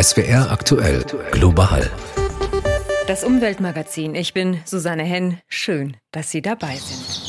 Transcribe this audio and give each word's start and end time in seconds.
SWR 0.00 0.50
aktuell 0.50 1.04
global. 1.30 1.90
Das 3.06 3.24
Umweltmagazin. 3.24 4.14
Ich 4.14 4.32
bin 4.32 4.60
Susanne 4.64 5.02
Henn. 5.02 5.40
Schön, 5.48 5.96
dass 6.12 6.30
Sie 6.30 6.42
dabei 6.42 6.76
sind. 6.76 7.22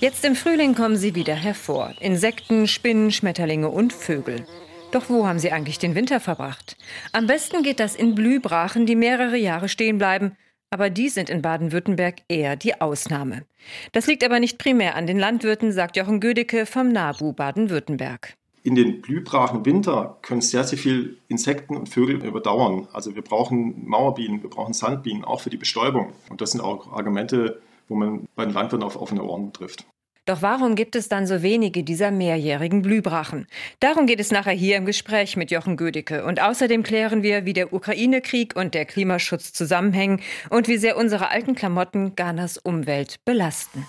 Jetzt 0.00 0.24
im 0.24 0.36
Frühling 0.36 0.74
kommen 0.74 0.96
sie 0.96 1.14
wieder 1.14 1.34
hervor. 1.34 1.92
Insekten, 2.00 2.68
Spinnen, 2.68 3.10
Schmetterlinge 3.10 3.68
und 3.68 3.92
Vögel. 3.92 4.46
Doch 4.92 5.08
wo 5.08 5.26
haben 5.26 5.38
sie 5.38 5.50
eigentlich 5.50 5.78
den 5.78 5.94
Winter 5.94 6.20
verbracht? 6.20 6.76
Am 7.12 7.26
besten 7.26 7.62
geht 7.62 7.80
das 7.80 7.94
in 7.94 8.14
Blühbrachen, 8.14 8.86
die 8.86 8.96
mehrere 8.96 9.36
Jahre 9.36 9.68
stehen 9.68 9.98
bleiben. 9.98 10.36
Aber 10.70 10.90
die 10.90 11.08
sind 11.08 11.30
in 11.30 11.40
Baden-Württemberg 11.40 12.16
eher 12.28 12.56
die 12.56 12.80
Ausnahme. 12.80 13.44
Das 13.92 14.06
liegt 14.06 14.22
aber 14.22 14.38
nicht 14.38 14.58
primär 14.58 14.96
an 14.96 15.06
den 15.06 15.18
Landwirten, 15.18 15.72
sagt 15.72 15.96
Jochen 15.96 16.20
Gödecke 16.20 16.66
vom 16.66 16.88
NABU 16.88 17.32
Baden-Württemberg. 17.32 18.34
In 18.64 18.74
den 18.74 19.00
Blühbrachen 19.00 19.64
Winter 19.64 20.18
können 20.20 20.42
sehr, 20.42 20.64
sehr 20.64 20.78
viele 20.78 21.16
Insekten 21.28 21.74
und 21.74 21.88
Vögel 21.88 22.22
überdauern. 22.22 22.86
Also 22.92 23.14
wir 23.14 23.22
brauchen 23.22 23.88
Mauerbienen, 23.88 24.42
wir 24.42 24.50
brauchen 24.50 24.74
Sandbienen, 24.74 25.24
auch 25.24 25.40
für 25.40 25.48
die 25.50 25.56
Bestäubung. 25.56 26.12
Und 26.28 26.42
das 26.42 26.50
sind 26.50 26.60
auch 26.60 26.92
Argumente, 26.92 27.62
wo 27.88 27.94
man 27.94 28.26
bei 28.34 28.44
den 28.44 28.52
Landwirten 28.52 28.84
auf 28.84 29.00
offene 29.00 29.22
Ohren 29.22 29.52
trifft. 29.54 29.86
Doch 30.28 30.42
warum 30.42 30.74
gibt 30.74 30.94
es 30.94 31.08
dann 31.08 31.26
so 31.26 31.42
wenige 31.42 31.82
dieser 31.82 32.10
mehrjährigen 32.10 32.82
Blühbrachen? 32.82 33.46
Darum 33.80 34.06
geht 34.06 34.20
es 34.20 34.30
nachher 34.30 34.52
hier 34.52 34.76
im 34.76 34.84
Gespräch 34.84 35.38
mit 35.38 35.50
Jochen 35.50 35.78
Gödicke. 35.78 36.22
Und 36.22 36.38
außerdem 36.38 36.82
klären 36.82 37.22
wir, 37.22 37.46
wie 37.46 37.54
der 37.54 37.72
Ukraine-Krieg 37.72 38.54
und 38.54 38.74
der 38.74 38.84
Klimaschutz 38.84 39.54
zusammenhängen 39.54 40.20
und 40.50 40.68
wie 40.68 40.76
sehr 40.76 40.98
unsere 40.98 41.30
alten 41.30 41.54
Klamotten 41.54 42.14
Ghanas 42.14 42.58
Umwelt 42.58 43.24
belasten. 43.24 43.86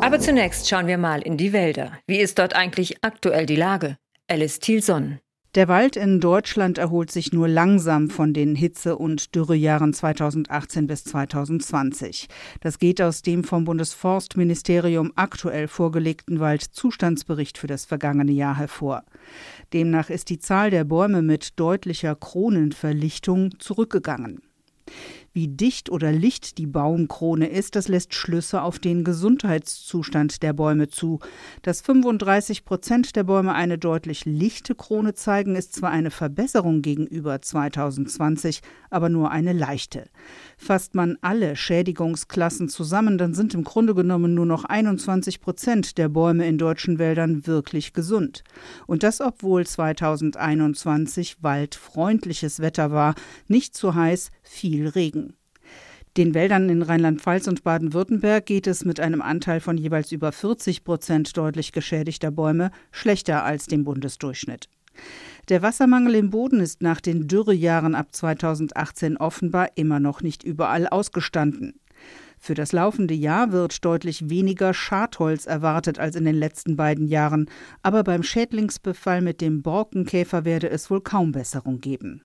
Aber 0.00 0.18
zunächst 0.18 0.66
schauen 0.66 0.86
wir 0.86 0.96
mal 0.96 1.20
in 1.20 1.36
die 1.36 1.52
Wälder. 1.52 1.98
Wie 2.06 2.18
ist 2.18 2.38
dort 2.38 2.56
eigentlich 2.56 3.04
aktuell 3.04 3.44
die 3.44 3.56
Lage? 3.56 3.98
Alice 4.26 4.58
Thielson. 4.58 5.18
Der 5.54 5.68
Wald 5.68 5.96
in 5.96 6.18
Deutschland 6.18 6.78
erholt 6.78 7.10
sich 7.10 7.34
nur 7.34 7.46
langsam 7.46 8.08
von 8.08 8.32
den 8.32 8.54
Hitze- 8.54 8.96
und 8.96 9.34
Dürrejahren 9.34 9.92
2018 9.92 10.86
bis 10.86 11.04
2020. 11.04 12.28
Das 12.62 12.78
geht 12.78 13.02
aus 13.02 13.20
dem 13.20 13.44
vom 13.44 13.64
Bundesforstministerium 13.64 15.12
aktuell 15.14 15.68
vorgelegten 15.68 16.40
Waldzustandsbericht 16.40 17.58
für 17.58 17.66
das 17.66 17.84
vergangene 17.84 18.32
Jahr 18.32 18.56
hervor. 18.56 19.04
Demnach 19.74 20.08
ist 20.08 20.30
die 20.30 20.38
Zahl 20.38 20.70
der 20.70 20.84
Bäume 20.84 21.20
mit 21.20 21.60
deutlicher 21.60 22.16
Kronenverlichtung 22.16 23.58
zurückgegangen. 23.58 24.40
Wie 25.34 25.48
dicht 25.48 25.88
oder 25.88 26.12
licht 26.12 26.58
die 26.58 26.66
Baumkrone 26.66 27.46
ist, 27.46 27.74
das 27.74 27.88
lässt 27.88 28.12
Schlüsse 28.12 28.60
auf 28.60 28.78
den 28.78 29.02
Gesundheitszustand 29.02 30.42
der 30.42 30.52
Bäume 30.52 30.88
zu. 30.88 31.20
Dass 31.62 31.80
35 31.80 32.66
Prozent 32.66 33.16
der 33.16 33.24
Bäume 33.24 33.54
eine 33.54 33.78
deutlich 33.78 34.26
lichte 34.26 34.74
Krone 34.74 35.14
zeigen, 35.14 35.56
ist 35.56 35.74
zwar 35.74 35.90
eine 35.90 36.10
Verbesserung 36.10 36.82
gegenüber 36.82 37.40
2020, 37.40 38.60
aber 38.90 39.08
nur 39.08 39.30
eine 39.30 39.54
leichte. 39.54 40.10
Fasst 40.58 40.94
man 40.94 41.16
alle 41.22 41.56
Schädigungsklassen 41.56 42.68
zusammen, 42.68 43.16
dann 43.16 43.32
sind 43.32 43.54
im 43.54 43.64
Grunde 43.64 43.94
genommen 43.94 44.34
nur 44.34 44.44
noch 44.44 44.64
21 44.64 45.40
Prozent 45.40 45.96
der 45.96 46.10
Bäume 46.10 46.46
in 46.46 46.58
deutschen 46.58 46.98
Wäldern 46.98 47.46
wirklich 47.46 47.94
gesund. 47.94 48.44
Und 48.86 49.02
das, 49.02 49.22
obwohl 49.22 49.66
2021 49.66 51.42
waldfreundliches 51.42 52.60
Wetter 52.60 52.90
war, 52.90 53.14
nicht 53.48 53.74
zu 53.74 53.94
heiß, 53.94 54.30
viel 54.42 54.88
Regen. 54.88 55.21
Den 56.18 56.34
Wäldern 56.34 56.68
in 56.68 56.82
Rheinland-Pfalz 56.82 57.48
und 57.48 57.64
Baden-Württemberg 57.64 58.44
geht 58.44 58.66
es 58.66 58.84
mit 58.84 59.00
einem 59.00 59.22
Anteil 59.22 59.60
von 59.60 59.78
jeweils 59.78 60.12
über 60.12 60.30
40 60.30 60.84
Prozent 60.84 61.34
deutlich 61.38 61.72
geschädigter 61.72 62.30
Bäume 62.30 62.70
schlechter 62.90 63.44
als 63.44 63.64
dem 63.64 63.84
Bundesdurchschnitt. 63.84 64.68
Der 65.48 65.62
Wassermangel 65.62 66.16
im 66.16 66.28
Boden 66.28 66.60
ist 66.60 66.82
nach 66.82 67.00
den 67.00 67.28
Dürrejahren 67.28 67.94
ab 67.94 68.08
2018 68.14 69.16
offenbar 69.16 69.70
immer 69.76 70.00
noch 70.00 70.20
nicht 70.20 70.42
überall 70.42 70.86
ausgestanden. 70.86 71.80
Für 72.38 72.54
das 72.54 72.72
laufende 72.72 73.14
Jahr 73.14 73.50
wird 73.52 73.82
deutlich 73.82 74.28
weniger 74.28 74.74
Schadholz 74.74 75.46
erwartet 75.46 75.98
als 75.98 76.14
in 76.14 76.26
den 76.26 76.34
letzten 76.34 76.76
beiden 76.76 77.06
Jahren, 77.06 77.48
aber 77.82 78.04
beim 78.04 78.22
Schädlingsbefall 78.22 79.22
mit 79.22 79.40
dem 79.40 79.62
Borkenkäfer 79.62 80.44
werde 80.44 80.68
es 80.68 80.90
wohl 80.90 81.00
kaum 81.00 81.32
Besserung 81.32 81.80
geben. 81.80 82.22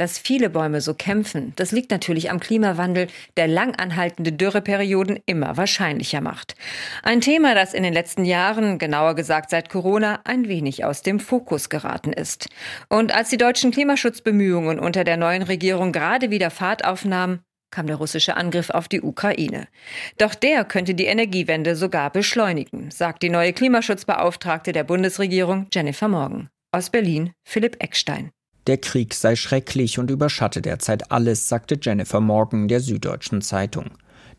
Dass 0.00 0.18
viele 0.18 0.48
Bäume 0.48 0.80
so 0.80 0.94
kämpfen, 0.94 1.52
das 1.56 1.72
liegt 1.72 1.90
natürlich 1.90 2.30
am 2.30 2.40
Klimawandel, 2.40 3.08
der 3.36 3.46
langanhaltende 3.46 4.32
Dürreperioden 4.32 5.18
immer 5.26 5.58
wahrscheinlicher 5.58 6.22
macht. 6.22 6.54
Ein 7.02 7.20
Thema, 7.20 7.54
das 7.54 7.74
in 7.74 7.82
den 7.82 7.92
letzten 7.92 8.24
Jahren, 8.24 8.78
genauer 8.78 9.14
gesagt 9.14 9.50
seit 9.50 9.68
Corona, 9.68 10.20
ein 10.24 10.48
wenig 10.48 10.86
aus 10.86 11.02
dem 11.02 11.20
Fokus 11.20 11.68
geraten 11.68 12.14
ist. 12.14 12.48
Und 12.88 13.14
als 13.14 13.28
die 13.28 13.36
deutschen 13.36 13.72
Klimaschutzbemühungen 13.72 14.78
unter 14.78 15.04
der 15.04 15.18
neuen 15.18 15.42
Regierung 15.42 15.92
gerade 15.92 16.30
wieder 16.30 16.48
Fahrt 16.48 16.86
aufnahmen, 16.86 17.40
kam 17.70 17.86
der 17.86 17.96
russische 17.96 18.38
Angriff 18.38 18.70
auf 18.70 18.88
die 18.88 19.02
Ukraine. 19.02 19.68
Doch 20.16 20.34
der 20.34 20.64
könnte 20.64 20.94
die 20.94 21.04
Energiewende 21.04 21.76
sogar 21.76 22.08
beschleunigen, 22.08 22.90
sagt 22.90 23.22
die 23.22 23.28
neue 23.28 23.52
Klimaschutzbeauftragte 23.52 24.72
der 24.72 24.84
Bundesregierung 24.84 25.66
Jennifer 25.74 26.08
Morgan. 26.08 26.48
Aus 26.72 26.88
Berlin 26.88 27.34
Philipp 27.44 27.76
Eckstein. 27.84 28.30
Der 28.70 28.78
Krieg 28.78 29.14
sei 29.14 29.34
schrecklich 29.34 29.98
und 29.98 30.12
überschatte 30.12 30.62
derzeit 30.62 31.10
alles, 31.10 31.48
sagte 31.48 31.76
Jennifer 31.82 32.20
Morgan 32.20 32.68
der 32.68 32.78
Süddeutschen 32.78 33.42
Zeitung. 33.42 33.86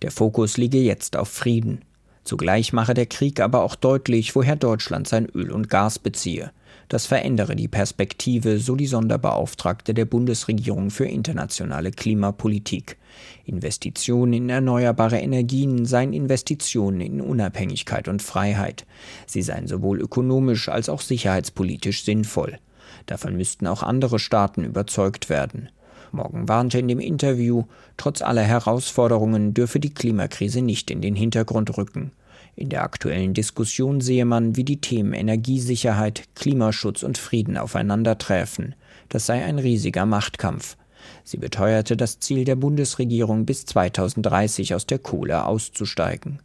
Der 0.04 0.10
Fokus 0.10 0.56
liege 0.56 0.78
jetzt 0.78 1.18
auf 1.18 1.28
Frieden. 1.28 1.82
Zugleich 2.24 2.72
mache 2.72 2.94
der 2.94 3.08
Krieg 3.08 3.42
aber 3.42 3.62
auch 3.62 3.76
deutlich, 3.76 4.34
woher 4.34 4.56
Deutschland 4.56 5.10
sein 5.10 5.26
Öl 5.26 5.52
und 5.52 5.68
Gas 5.68 6.00
beziehe. 6.00 6.54
Das 6.88 7.08
verändere 7.08 7.58
die 7.58 7.68
Perspektive, 7.68 8.60
so 8.60 8.78
die 8.78 8.88
Sonderbeauftragte 8.88 9.94
der 9.94 10.06
Bundesregierung 10.06 10.92
für 10.92 11.08
internationale 11.08 11.92
Klimapolitik. 11.92 12.96
Investitionen 13.44 14.32
in 14.32 14.50
erneuerbare 14.50 15.20
Energien 15.20 15.86
seien 15.86 16.14
Investitionen 16.14 17.02
in 17.02 17.20
Unabhängigkeit 17.20 18.08
und 18.08 18.22
Freiheit. 18.22 18.86
Sie 19.26 19.42
seien 19.42 19.68
sowohl 19.68 20.00
ökonomisch 20.00 20.70
als 20.70 20.88
auch 20.88 21.02
sicherheitspolitisch 21.02 22.06
sinnvoll. 22.06 22.60
Davon 23.06 23.36
müssten 23.36 23.68
auch 23.68 23.84
andere 23.84 24.20
Staaten 24.20 24.64
überzeugt 24.64 25.30
werden. 25.30 25.70
Morgan 26.12 26.48
warnte 26.48 26.80
in 26.80 26.88
dem 26.88 27.00
Interview, 27.00 27.64
trotz 27.98 28.22
aller 28.22 28.44
Herausforderungen 28.44 29.54
dürfe 29.54 29.80
die 29.80 29.94
Klimakrise 29.94 30.62
nicht 30.62 30.92
in 30.92 31.02
den 31.02 31.16
Hintergrund 31.16 31.78
rücken. 31.78 32.12
In 32.56 32.70
der 32.70 32.84
aktuellen 32.84 33.34
Diskussion 33.34 34.02
sehe 34.02 34.26
man, 34.26 34.58
wie 34.58 34.66
die 34.66 34.82
Themen 34.82 35.14
Energiesicherheit, 35.14 36.24
Klimaschutz 36.36 37.02
und 37.04 37.18
Frieden 37.18 37.58
aufeinanderträfen. 37.58 38.76
Das 39.10 39.26
sei 39.26 39.44
ein 39.44 39.58
riesiger 39.58 40.06
Machtkampf. 40.06 40.76
Sie 41.24 41.38
beteuerte 41.38 41.98
das 41.98 42.20
Ziel 42.20 42.46
der 42.46 42.56
Bundesregierung, 42.56 43.46
bis 43.46 43.66
2030 43.66 44.76
aus 44.76 44.86
der 44.86 45.00
Kohle 45.00 45.46
auszusteigen. 45.46 46.40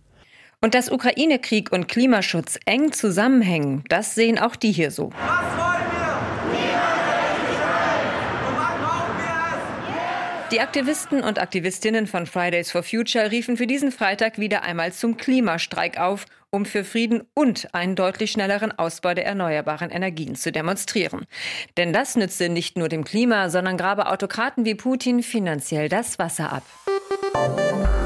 Und 0.63 0.75
dass 0.75 0.91
Ukraine-Krieg 0.91 1.71
und 1.71 1.87
Klimaschutz 1.89 2.59
eng 2.65 2.93
zusammenhängen, 2.93 3.85
das 3.89 4.15
sehen 4.15 4.39
auch 4.39 4.57
die 4.57 4.73
hier 4.73 4.91
so. 4.91 5.11
Die 10.53 10.61
Aktivisten 10.61 11.25
und 11.25 11.41
Aktivistinnen 11.41 12.07
von 12.07 12.25
Fridays 12.25 12.71
for 12.71 12.85
Future 12.85 13.33
riefen 13.33 13.57
für 13.57 13.67
diesen 13.67 13.91
Freitag 13.91 14.39
wieder 14.39 14.63
einmal 14.63 14.93
zum 14.93 15.17
Klimastreik 15.17 15.99
auf, 15.99 16.25
um 16.51 16.65
für 16.65 16.85
Frieden 16.85 17.25
und 17.35 17.75
einen 17.75 17.97
deutlich 17.97 18.31
schnelleren 18.31 18.71
Ausbau 18.71 19.15
der 19.15 19.27
erneuerbaren 19.27 19.91
Energien 19.91 20.37
zu 20.37 20.53
demonstrieren. 20.53 21.27
Denn 21.77 21.93
das 21.93 22.15
nütze 22.15 22.49
nicht 22.49 22.79
nur 22.79 22.89
dem 22.89 23.03
Klima, 23.03 23.51
sondern 23.51 23.77
grabe 23.77 24.07
Autokraten 24.07 24.65
wie 24.65 24.77
Putin 24.77 25.25
finanziell 25.25 25.89
das 25.89 26.21
Wasser 26.21 26.53
ab. 26.53 28.06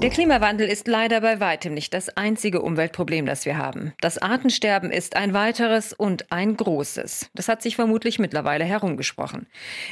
Der 0.00 0.10
Klimawandel 0.10 0.68
ist 0.68 0.86
leider 0.86 1.20
bei 1.20 1.40
weitem 1.40 1.74
nicht 1.74 1.92
das 1.92 2.08
einzige 2.16 2.62
Umweltproblem, 2.62 3.26
das 3.26 3.44
wir 3.44 3.56
haben. 3.58 3.94
Das 4.00 4.16
Artensterben 4.16 4.92
ist 4.92 5.16
ein 5.16 5.34
weiteres 5.34 5.92
und 5.92 6.30
ein 6.30 6.56
großes. 6.56 7.30
Das 7.34 7.48
hat 7.48 7.62
sich 7.62 7.74
vermutlich 7.74 8.20
mittlerweile 8.20 8.64
herumgesprochen. 8.64 9.48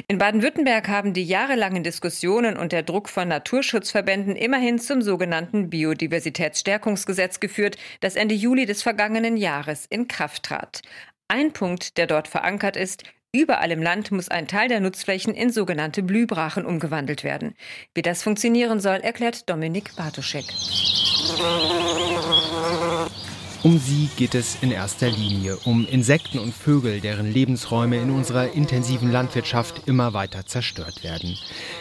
In 0.06 0.18
Baden-Württemberg 0.18 0.86
haben 0.86 1.12
die 1.12 1.24
jahrelangen 1.24 1.82
Diskussionen 1.82 2.56
und 2.56 2.70
der 2.70 2.84
Druck 2.84 3.08
von 3.08 3.26
Naturschutzverbänden 3.26 4.36
immerhin 4.36 4.78
zum 4.78 5.02
sogenannten 5.02 5.70
Biodiversitätsstärkungsgesetz 5.70 7.40
geführt, 7.40 7.76
das 7.98 8.14
Ende 8.14 8.36
Juli 8.36 8.64
des 8.64 8.84
vergangenen 8.84 9.36
Jahres 9.36 9.86
in 9.86 10.06
Kraft 10.06 10.44
trat. 10.44 10.82
Ein 11.26 11.52
Punkt, 11.52 11.98
der 11.98 12.06
dort 12.06 12.28
verankert 12.28 12.76
ist, 12.76 13.02
Überall 13.32 13.70
im 13.70 13.82
Land 13.82 14.12
muss 14.12 14.28
ein 14.28 14.48
Teil 14.48 14.68
der 14.68 14.80
Nutzflächen 14.80 15.34
in 15.34 15.50
sogenannte 15.50 16.02
Blühbrachen 16.02 16.64
umgewandelt 16.64 17.24
werden. 17.24 17.54
Wie 17.94 18.02
das 18.02 18.22
funktionieren 18.22 18.80
soll, 18.80 18.96
erklärt 18.96 19.48
Dominik 19.50 19.94
Bartoschek. 19.96 20.46
Um 23.66 23.78
sie 23.78 24.08
geht 24.16 24.36
es 24.36 24.62
in 24.62 24.70
erster 24.70 25.10
Linie, 25.10 25.56
um 25.64 25.88
Insekten 25.88 26.38
und 26.38 26.54
Vögel, 26.54 27.00
deren 27.00 27.32
Lebensräume 27.32 27.96
in 28.00 28.12
unserer 28.12 28.52
intensiven 28.52 29.10
Landwirtschaft 29.10 29.88
immer 29.88 30.12
weiter 30.12 30.46
zerstört 30.46 31.02
werden. 31.02 31.36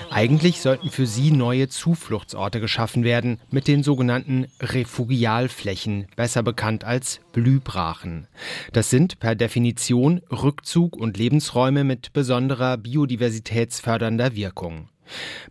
Eigentlich 0.09 0.61
sollten 0.61 0.89
für 0.89 1.05
sie 1.05 1.29
neue 1.29 1.69
Zufluchtsorte 1.69 2.59
geschaffen 2.59 3.03
werden 3.03 3.39
mit 3.51 3.67
den 3.67 3.83
sogenannten 3.83 4.47
Refugialflächen, 4.61 6.07
besser 6.15 6.41
bekannt 6.41 6.83
als 6.83 7.19
Blühbrachen. 7.33 8.25
Das 8.73 8.89
sind 8.89 9.19
per 9.19 9.35
Definition 9.35 10.23
Rückzug 10.31 10.95
und 10.95 11.17
Lebensräume 11.17 11.83
mit 11.83 12.13
besonderer 12.13 12.77
biodiversitätsfördernder 12.77 14.33
Wirkung. 14.33 14.89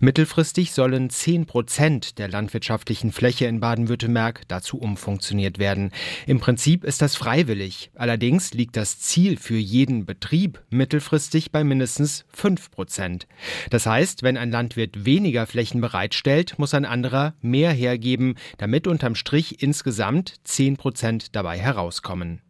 Mittelfristig 0.01 0.73
sollen 0.73 1.11
10 1.11 1.47
Prozent 1.47 2.19
der 2.19 2.29
landwirtschaftlichen 2.29 3.13
Fläche 3.13 3.47
in 3.47 3.61
Baden-Württemberg 3.61 4.43
dazu 4.49 4.79
umfunktioniert 4.79 5.59
werden. 5.59 5.91
Im 6.27 6.41
Prinzip 6.41 6.85
ist 6.85 7.03
das 7.03 7.17
freiwillig. 7.17 7.91
Allerdings 7.95 8.55
liegt 8.55 8.77
das 8.77 8.99
Ziel 9.01 9.37
für 9.37 9.57
jeden 9.57 10.07
Betrieb 10.07 10.63
mittelfristig 10.71 11.53
bei 11.53 11.65
mindestens 11.65 12.25
5 12.33 12.71
Prozent. 12.71 13.27
Das 13.71 13.87
heißt, 13.87 14.23
wenn 14.23 14.37
ein 14.37 14.51
Landwirt 14.51 15.05
weniger 15.05 15.47
Flächen 15.47 15.81
bereitstellt, 15.81 16.59
muss 16.59 16.75
ein 16.75 16.85
anderer 16.85 17.35
mehr 17.41 17.73
hergeben, 17.73 18.35
damit 18.59 18.87
unterm 18.87 19.15
Strich 19.15 19.63
insgesamt 19.63 20.35
10 20.45 20.77
Prozent 20.77 21.37
dabei 21.37 21.59
herauskommen. 21.59 22.41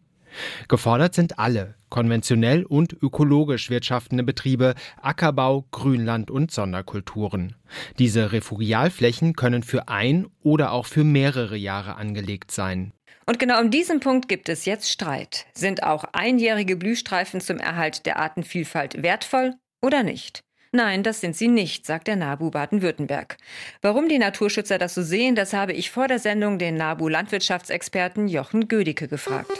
Gefordert 0.69 1.15
sind 1.15 1.39
alle, 1.39 1.75
konventionell 1.89 2.65
und 2.65 2.93
ökologisch 3.03 3.71
wirtschaftende 3.71 4.23
Betriebe, 4.23 4.75
Ackerbau, 5.01 5.67
Grünland 5.71 6.31
und 6.31 6.51
Sonderkulturen. 6.51 7.55
Diese 7.99 8.33
Refugialflächen 8.33 9.35
können 9.35 9.63
für 9.63 9.89
ein 9.89 10.27
oder 10.43 10.73
auch 10.73 10.87
für 10.87 11.05
mehrere 11.05 11.57
Jahre 11.57 11.97
angelegt 11.97 12.51
sein. 12.51 12.93
Und 13.27 13.39
genau 13.39 13.61
um 13.61 13.71
diesen 13.71 14.01
Punkt 14.01 14.29
gibt 14.29 14.49
es 14.49 14.67
jetzt 14.67 14.91
Streit. 14.91 15.47
Sind 15.55 15.83
auch 15.83 16.05
einjährige 16.13 16.77
Blühstreifen 16.77 17.41
zum 17.41 17.59
Erhalt 17.59 18.05
der 18.07 18.19
Artenvielfalt 18.19 19.03
wertvoll 19.03 19.55
oder 19.81 20.03
nicht? 20.03 20.45
Nein, 20.75 21.05
das 21.05 21.21
sind 21.21 21.37
sie 21.37 21.47
nicht, 21.47 21.87
sagt 21.87 22.09
der 22.09 22.17
NABU 22.17 22.50
Baden-Württemberg. 22.50 23.37
Warum 23.81 24.09
die 24.09 24.19
Naturschützer 24.19 24.76
das 24.76 24.93
so 24.93 25.03
sehen, 25.03 25.37
das 25.37 25.53
habe 25.53 25.73
ich 25.73 25.93
vor 25.93 26.09
der 26.09 26.19
Sendung 26.19 26.59
den 26.59 26.75
NABU 26.75 27.09
Landwirtschaftsexperten 27.09 28.26
Jochen 28.26 28.67
Gödicke 28.67 29.06
gefragt. 29.06 29.53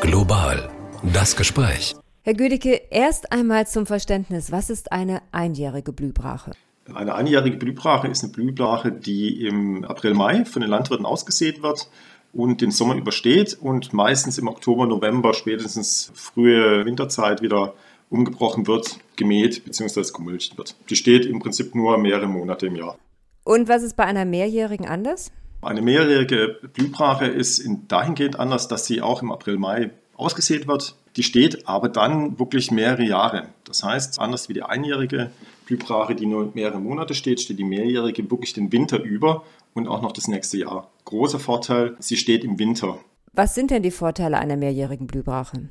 Global. 0.00 0.70
Das 1.12 1.34
Gespräch. 1.34 1.96
Herr 2.22 2.34
Gödicke, 2.34 2.82
erst 2.90 3.32
einmal 3.32 3.66
zum 3.66 3.84
Verständnis, 3.84 4.52
was 4.52 4.70
ist 4.70 4.92
eine 4.92 5.22
einjährige 5.32 5.90
Blühbrache? 5.90 6.52
Eine 6.94 7.16
einjährige 7.16 7.56
Blühbrache 7.56 8.06
ist 8.06 8.22
eine 8.22 8.32
Blühbrache, 8.32 8.92
die 8.92 9.44
im 9.44 9.84
April, 9.84 10.14
Mai 10.14 10.44
von 10.44 10.62
den 10.62 10.70
Landwirten 10.70 11.04
ausgesät 11.04 11.64
wird 11.64 11.90
und 12.32 12.60
den 12.60 12.70
Sommer 12.70 12.94
übersteht 12.94 13.58
und 13.60 13.92
meistens 13.92 14.38
im 14.38 14.46
Oktober, 14.46 14.86
November, 14.86 15.34
spätestens 15.34 16.12
frühe 16.14 16.84
Winterzeit 16.84 17.42
wieder 17.42 17.74
umgebrochen 18.10 18.66
wird, 18.66 18.98
gemäht 19.16 19.64
bzw. 19.64 20.02
gemulcht 20.12 20.58
wird. 20.58 20.76
Die 20.90 20.96
steht 20.96 21.24
im 21.24 21.38
Prinzip 21.38 21.74
nur 21.74 21.96
mehrere 21.96 22.26
Monate 22.26 22.66
im 22.66 22.76
Jahr. 22.76 22.98
Und 23.44 23.68
was 23.68 23.82
ist 23.82 23.96
bei 23.96 24.04
einer 24.04 24.26
mehrjährigen 24.26 24.86
anders? 24.86 25.32
Eine 25.62 25.82
mehrjährige 25.82 26.58
Blühbrache 26.72 27.26
ist 27.26 27.62
dahingehend 27.88 28.38
anders, 28.38 28.68
dass 28.68 28.86
sie 28.86 29.00
auch 29.00 29.22
im 29.22 29.30
April, 29.30 29.58
Mai 29.58 29.90
ausgesät 30.14 30.66
wird. 30.68 30.96
Die 31.16 31.22
steht 31.22 31.66
aber 31.66 31.88
dann 31.88 32.38
wirklich 32.38 32.70
mehrere 32.70 33.02
Jahre. 33.02 33.48
Das 33.64 33.82
heißt, 33.82 34.20
anders 34.20 34.48
wie 34.48 34.54
die 34.54 34.62
einjährige 34.62 35.30
Blühbrache, 35.66 36.14
die 36.14 36.26
nur 36.26 36.52
mehrere 36.54 36.80
Monate 36.80 37.14
steht, 37.14 37.40
steht 37.40 37.58
die 37.58 37.64
mehrjährige 37.64 38.30
wirklich 38.30 38.52
den 38.52 38.72
Winter 38.72 39.02
über 39.02 39.44
und 39.74 39.88
auch 39.88 40.02
noch 40.02 40.12
das 40.12 40.28
nächste 40.28 40.58
Jahr. 40.58 40.90
Großer 41.04 41.40
Vorteil, 41.40 41.96
sie 41.98 42.16
steht 42.16 42.44
im 42.44 42.58
Winter. 42.58 42.98
Was 43.32 43.54
sind 43.54 43.70
denn 43.70 43.82
die 43.82 43.90
Vorteile 43.90 44.38
einer 44.38 44.56
mehrjährigen 44.56 45.06
Blühbrache? 45.06 45.68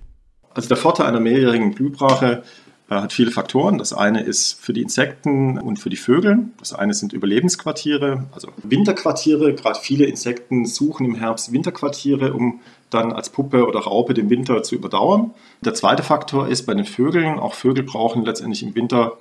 Also 0.59 0.67
der 0.67 0.75
Vorteil 0.75 1.05
einer 1.05 1.21
mehrjährigen 1.21 1.73
Blühbrache 1.73 2.43
äh, 2.89 2.95
hat 2.95 3.13
viele 3.13 3.31
Faktoren. 3.31 3.77
Das 3.77 3.93
eine 3.93 4.23
ist 4.23 4.59
für 4.59 4.73
die 4.73 4.81
Insekten 4.81 5.57
und 5.57 5.79
für 5.79 5.89
die 5.89 5.95
Vögel. 5.95 6.49
Das 6.59 6.73
eine 6.73 6.93
sind 6.93 7.13
Überlebensquartiere, 7.13 8.25
also 8.33 8.49
Winterquartiere. 8.63 9.53
Gerade 9.53 9.79
viele 9.81 10.03
Insekten 10.03 10.65
suchen 10.65 11.05
im 11.05 11.15
Herbst 11.15 11.53
Winterquartiere, 11.53 12.33
um 12.33 12.59
dann 12.89 13.13
als 13.13 13.29
Puppe 13.29 13.65
oder 13.67 13.79
Raupe 13.79 14.13
den 14.13 14.29
Winter 14.29 14.61
zu 14.61 14.75
überdauern. 14.75 15.31
Der 15.63 15.75
zweite 15.75 16.03
Faktor 16.03 16.49
ist 16.49 16.65
bei 16.65 16.73
den 16.73 16.83
Vögeln. 16.83 17.39
Auch 17.39 17.53
Vögel 17.53 17.85
brauchen 17.85 18.25
letztendlich 18.25 18.61
im 18.61 18.75
Winter, 18.75 19.13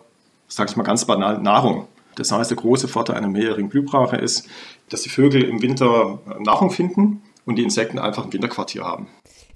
sage 0.49 0.71
ich 0.73 0.77
mal 0.77 0.83
ganz 0.83 1.05
banal, 1.05 1.41
Nahrung. 1.41 1.87
Das 2.17 2.33
heißt, 2.33 2.51
der 2.51 2.57
große 2.57 2.89
Vorteil 2.89 3.15
einer 3.15 3.29
mehrjährigen 3.29 3.69
Blühbrache 3.69 4.17
ist, 4.17 4.49
dass 4.89 5.03
die 5.03 5.09
Vögel 5.09 5.45
im 5.45 5.63
Winter 5.63 6.19
Nahrung 6.41 6.73
finden 6.73 7.23
und 7.45 7.55
die 7.55 7.63
Insekten 7.63 8.01
einfach 8.01 8.25
ein 8.25 8.33
Winterquartier 8.33 8.83
haben. 8.83 9.07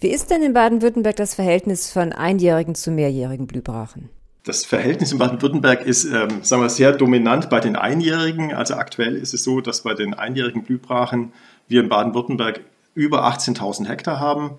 Wie 0.03 0.09
ist 0.09 0.31
denn 0.31 0.43
in 0.43 0.53
Baden-Württemberg 0.53 1.15
das 1.15 1.37
Verhältnis 1.37 1.89
von 1.89 2.13
einjährigen 2.13 2.75
zu 2.75 2.91
mehrjährigen 2.91 3.47
Blühbrachen? 3.47 4.11
Das 4.43 4.65
Verhältnis 4.65 5.13
in 5.13 5.19
Baden-Württemberg 5.19 5.87
ist, 5.87 6.07
ähm, 6.07 6.43
sagen 6.43 6.61
wir, 6.61 6.71
sehr 6.71 6.91
dominant 6.91 7.49
bei 7.51 7.61
den 7.61 7.77
Einjährigen. 7.77 8.53
Also 8.53 8.75
aktuell 8.75 9.15
ist 9.15 9.33
es 9.33 9.45
so, 9.45 9.61
dass 9.61 9.83
bei 9.83 9.95
den 9.95 10.15
einjährigen 10.15 10.65
Blühbrachen 10.65 11.33
wir 11.69 11.83
in 11.83 11.89
Baden-Württemberg 11.89 12.63
über 12.97 13.25
18.000 13.25 13.87
Hektar 13.87 14.19
haben. 14.19 14.59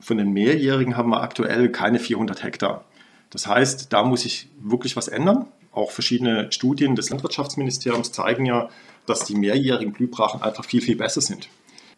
Von 0.00 0.18
den 0.18 0.32
Mehrjährigen 0.32 0.96
haben 0.96 1.10
wir 1.10 1.22
aktuell 1.22 1.68
keine 1.68 2.00
400 2.00 2.42
Hektar. 2.42 2.84
Das 3.30 3.46
heißt, 3.46 3.92
da 3.92 4.02
muss 4.02 4.22
sich 4.22 4.48
wirklich 4.60 4.96
was 4.96 5.06
ändern. 5.06 5.46
Auch 5.70 5.92
verschiedene 5.92 6.50
Studien 6.50 6.96
des 6.96 7.10
Landwirtschaftsministeriums 7.10 8.10
zeigen 8.10 8.44
ja, 8.44 8.68
dass 9.06 9.24
die 9.24 9.36
mehrjährigen 9.36 9.92
Blühbrachen 9.92 10.42
einfach 10.42 10.64
viel, 10.64 10.80
viel 10.80 10.96
besser 10.96 11.20
sind. 11.20 11.48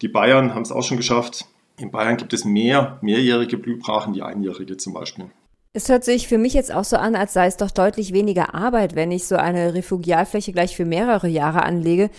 Die 0.03 0.07
Bayern 0.07 0.53
haben 0.53 0.61
es 0.61 0.71
auch 0.71 0.83
schon 0.83 0.97
geschafft, 0.97 1.47
in 1.77 1.91
Bayern 1.91 2.17
gibt 2.17 2.33
es 2.33 2.45
mehr 2.45 2.97
mehrjährige 3.01 3.57
Blühbrachen, 3.57 4.13
die 4.13 4.21
einjährige 4.21 4.77
zum 4.77 4.93
Beispiel. 4.93 5.25
Es 5.73 5.89
hört 5.89 6.03
sich 6.03 6.27
für 6.27 6.37
mich 6.37 6.53
jetzt 6.53 6.71
auch 6.71 6.83
so 6.83 6.97
an, 6.97 7.15
als 7.15 7.33
sei 7.33 7.47
es 7.47 7.57
doch 7.57 7.71
deutlich 7.71 8.13
weniger 8.13 8.53
Arbeit, 8.53 8.95
wenn 8.95 9.11
ich 9.11 9.25
so 9.25 9.35
eine 9.35 9.73
Refugialfläche 9.73 10.51
gleich 10.51 10.75
für 10.75 10.85
mehrere 10.85 11.27
Jahre 11.27 11.63
anlege. 11.63 12.11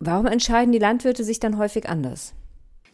Warum 0.00 0.26
entscheiden 0.26 0.72
die 0.72 0.80
Landwirte 0.80 1.22
sich 1.22 1.38
dann 1.38 1.58
häufig 1.58 1.88
anders? 1.88 2.34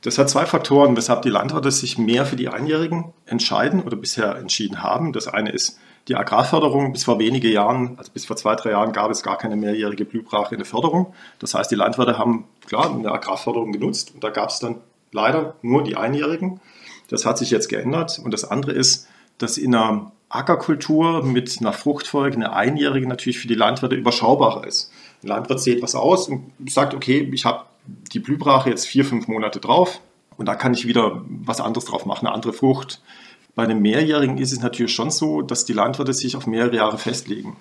Das 0.03 0.19
hat 0.19 0.29
zwei 0.29 0.45
Faktoren, 0.45 0.95
weshalb 0.95 1.23
die 1.23 1.31
Landwirte 1.31 1.71
sich 1.71 1.97
mehr 1.97 2.27
für 2.27 2.37
die 2.37 2.49
Einjährigen 2.49 3.15
entscheiden 3.25 3.83
oder 3.83 3.97
bisher 3.97 4.37
entschieden 4.37 4.83
haben. 4.83 5.15
Das 5.15 5.27
eine 5.27 5.51
ist 5.51 5.79
die 6.09 6.17
Agrarförderung. 6.17 6.93
Bis 6.93 7.05
vor 7.05 7.19
wenigen 7.19 7.51
Jahren, 7.51 7.97
also 7.97 8.13
bis 8.13 8.27
vor 8.27 8.37
zwei, 8.37 8.55
drei 8.55 8.73
Jahren, 8.73 8.93
gab 8.93 9.11
es 9.11 9.23
gar 9.23 9.39
keine 9.39 9.57
mehrjährige 9.57 10.05
Blühbrache 10.05 10.55
in 10.55 10.59
der 10.59 10.67
Förderung. 10.67 11.15
Das 11.39 11.55
heißt, 11.55 11.71
die 11.71 11.77
Landwirte 11.77 12.19
haben 12.19 12.45
klar 12.67 12.91
eine 12.91 13.11
Agrarförderung 13.11 13.73
genutzt 13.73 14.13
und 14.15 14.23
da 14.23 14.29
gab 14.29 14.51
es 14.51 14.59
dann 14.59 14.83
leider 15.15 15.55
nur 15.63 15.83
die 15.83 15.97
Einjährigen. 15.97 16.61
Das 17.09 17.25
hat 17.25 17.39
sich 17.39 17.51
jetzt 17.51 17.69
geändert. 17.69 18.21
Und 18.23 18.33
das 18.33 18.45
andere 18.45 18.73
ist, 18.73 19.09
dass 19.39 19.57
in 19.57 19.75
einer 19.75 20.13
Ackerkultur 20.29 21.25
mit 21.25 21.57
einer 21.61 21.73
Fruchtfolge 21.73 22.37
eine 22.37 22.53
Einjährige 22.53 23.07
natürlich 23.07 23.39
für 23.39 23.49
die 23.49 23.55
Landwirte 23.55 23.95
überschaubarer 23.95 24.67
ist. 24.67 24.91
Ein 25.23 25.29
Landwirt 25.29 25.61
sieht 25.61 25.83
was 25.83 25.95
aus 25.95 26.29
und 26.29 26.53
sagt, 26.69 26.95
okay, 26.95 27.29
ich 27.33 27.45
habe 27.45 27.65
die 28.13 28.19
Blühbrache 28.19 28.71
jetzt 28.71 28.87
vier, 28.87 29.05
fünf 29.05 29.29
Monate 29.29 29.61
drauf 29.61 30.01
und 30.37 30.47
da 30.47 30.55
kann 30.57 30.75
ich 30.75 30.87
wieder 30.87 31.23
was 31.29 31.61
anderes 31.61 31.85
drauf 31.85 32.07
machen, 32.07 32.27
eine 32.27 32.35
andere 32.35 32.53
Frucht. 32.53 33.01
Bei 33.55 33.67
den 33.67 33.81
Mehrjährigen 33.81 34.39
ist 34.39 34.53
es 34.53 34.61
natürlich 34.61 34.93
schon 34.93 35.11
so, 35.11 35.43
dass 35.43 35.65
die 35.65 35.73
Landwirte 35.73 36.13
sich 36.13 36.37
auf 36.37 36.47
mehrere 36.47 36.75
Jahre 36.75 36.99
festlegen. 36.99 37.57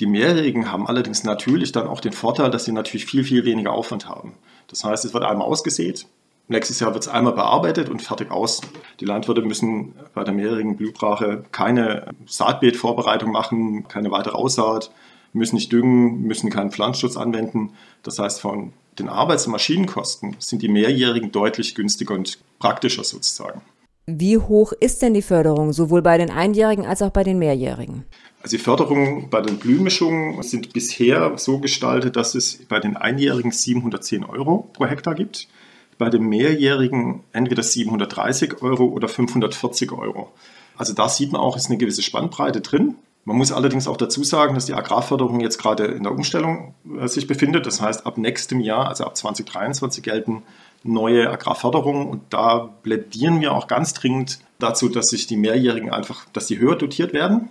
Die 0.00 0.06
Mehrjährigen 0.06 0.72
haben 0.72 0.86
allerdings 0.86 1.24
natürlich 1.24 1.72
dann 1.72 1.86
auch 1.86 2.00
den 2.00 2.12
Vorteil, 2.12 2.50
dass 2.50 2.64
sie 2.64 2.72
natürlich 2.72 3.06
viel, 3.06 3.24
viel 3.24 3.44
weniger 3.44 3.72
Aufwand 3.72 4.08
haben. 4.08 4.34
Das 4.66 4.84
heißt, 4.84 5.04
es 5.04 5.14
wird 5.14 5.24
einmal 5.24 5.46
ausgesät, 5.46 6.06
Nächstes 6.48 6.78
Jahr 6.78 6.94
wird 6.94 7.02
es 7.02 7.08
einmal 7.08 7.32
bearbeitet 7.32 7.88
und 7.88 8.02
fertig 8.02 8.30
aus. 8.30 8.60
Die 9.00 9.04
Landwirte 9.04 9.42
müssen 9.42 9.94
bei 10.14 10.22
der 10.22 10.32
mehrjährigen 10.32 10.76
Blühbrache 10.76 11.44
keine 11.50 12.14
Saatbeetvorbereitung 12.26 13.32
machen, 13.32 13.88
keine 13.88 14.12
weitere 14.12 14.36
Aussaat, 14.36 14.92
müssen 15.32 15.56
nicht 15.56 15.72
düngen, 15.72 16.22
müssen 16.22 16.48
keinen 16.48 16.70
Pflanzenschutz 16.70 17.16
anwenden. 17.16 17.70
Das 18.04 18.20
heißt, 18.20 18.40
von 18.40 18.72
den 18.98 19.08
Arbeits- 19.08 19.46
und 19.46 19.52
Maschinenkosten 19.52 20.36
sind 20.38 20.62
die 20.62 20.68
Mehrjährigen 20.68 21.32
deutlich 21.32 21.74
günstiger 21.74 22.14
und 22.14 22.38
praktischer 22.60 23.02
sozusagen. 23.02 23.60
Wie 24.06 24.38
hoch 24.38 24.72
ist 24.72 25.02
denn 25.02 25.14
die 25.14 25.22
Förderung, 25.22 25.72
sowohl 25.72 26.00
bei 26.00 26.16
den 26.16 26.30
Einjährigen 26.30 26.86
als 26.86 27.02
auch 27.02 27.10
bei 27.10 27.24
den 27.24 27.40
Mehrjährigen? 27.40 28.04
Also 28.40 28.56
die 28.56 28.62
Förderungen 28.62 29.28
bei 29.30 29.40
den 29.40 29.58
Blühmischungen 29.58 30.40
sind 30.44 30.72
bisher 30.72 31.36
so 31.38 31.58
gestaltet, 31.58 32.14
dass 32.14 32.36
es 32.36 32.64
bei 32.68 32.78
den 32.78 32.96
Einjährigen 32.96 33.50
710 33.50 34.22
Euro 34.22 34.70
pro 34.72 34.86
Hektar 34.86 35.16
gibt 35.16 35.48
bei 35.98 36.10
dem 36.10 36.28
Mehrjährigen 36.28 37.24
entweder 37.32 37.62
730 37.62 38.62
Euro 38.62 38.84
oder 38.84 39.08
540 39.08 39.92
Euro. 39.92 40.32
Also 40.76 40.92
da 40.92 41.08
sieht 41.08 41.32
man 41.32 41.40
auch, 41.40 41.56
ist 41.56 41.68
eine 41.68 41.78
gewisse 41.78 42.02
Spannbreite 42.02 42.60
drin. 42.60 42.96
Man 43.24 43.38
muss 43.38 43.50
allerdings 43.50 43.88
auch 43.88 43.96
dazu 43.96 44.22
sagen, 44.22 44.54
dass 44.54 44.66
die 44.66 44.74
Agrarförderung 44.74 45.40
jetzt 45.40 45.58
gerade 45.58 45.86
in 45.86 46.04
der 46.04 46.12
Umstellung 46.12 46.74
äh, 46.98 47.08
sich 47.08 47.26
befindet. 47.26 47.66
Das 47.66 47.80
heißt, 47.80 48.06
ab 48.06 48.18
nächstem 48.18 48.60
Jahr, 48.60 48.86
also 48.88 49.04
ab 49.04 49.16
2023, 49.16 50.02
gelten 50.02 50.42
neue 50.84 51.28
Agrarförderungen 51.28 52.06
und 52.06 52.22
da 52.30 52.70
plädieren 52.82 53.40
wir 53.40 53.52
auch 53.52 53.66
ganz 53.66 53.94
dringend 53.94 54.38
dazu, 54.60 54.88
dass 54.88 55.06
sich 55.06 55.26
die 55.26 55.36
Mehrjährigen 55.36 55.90
einfach, 55.90 56.26
dass 56.32 56.46
die 56.46 56.58
höher 56.58 56.76
dotiert 56.76 57.12
werden 57.12 57.48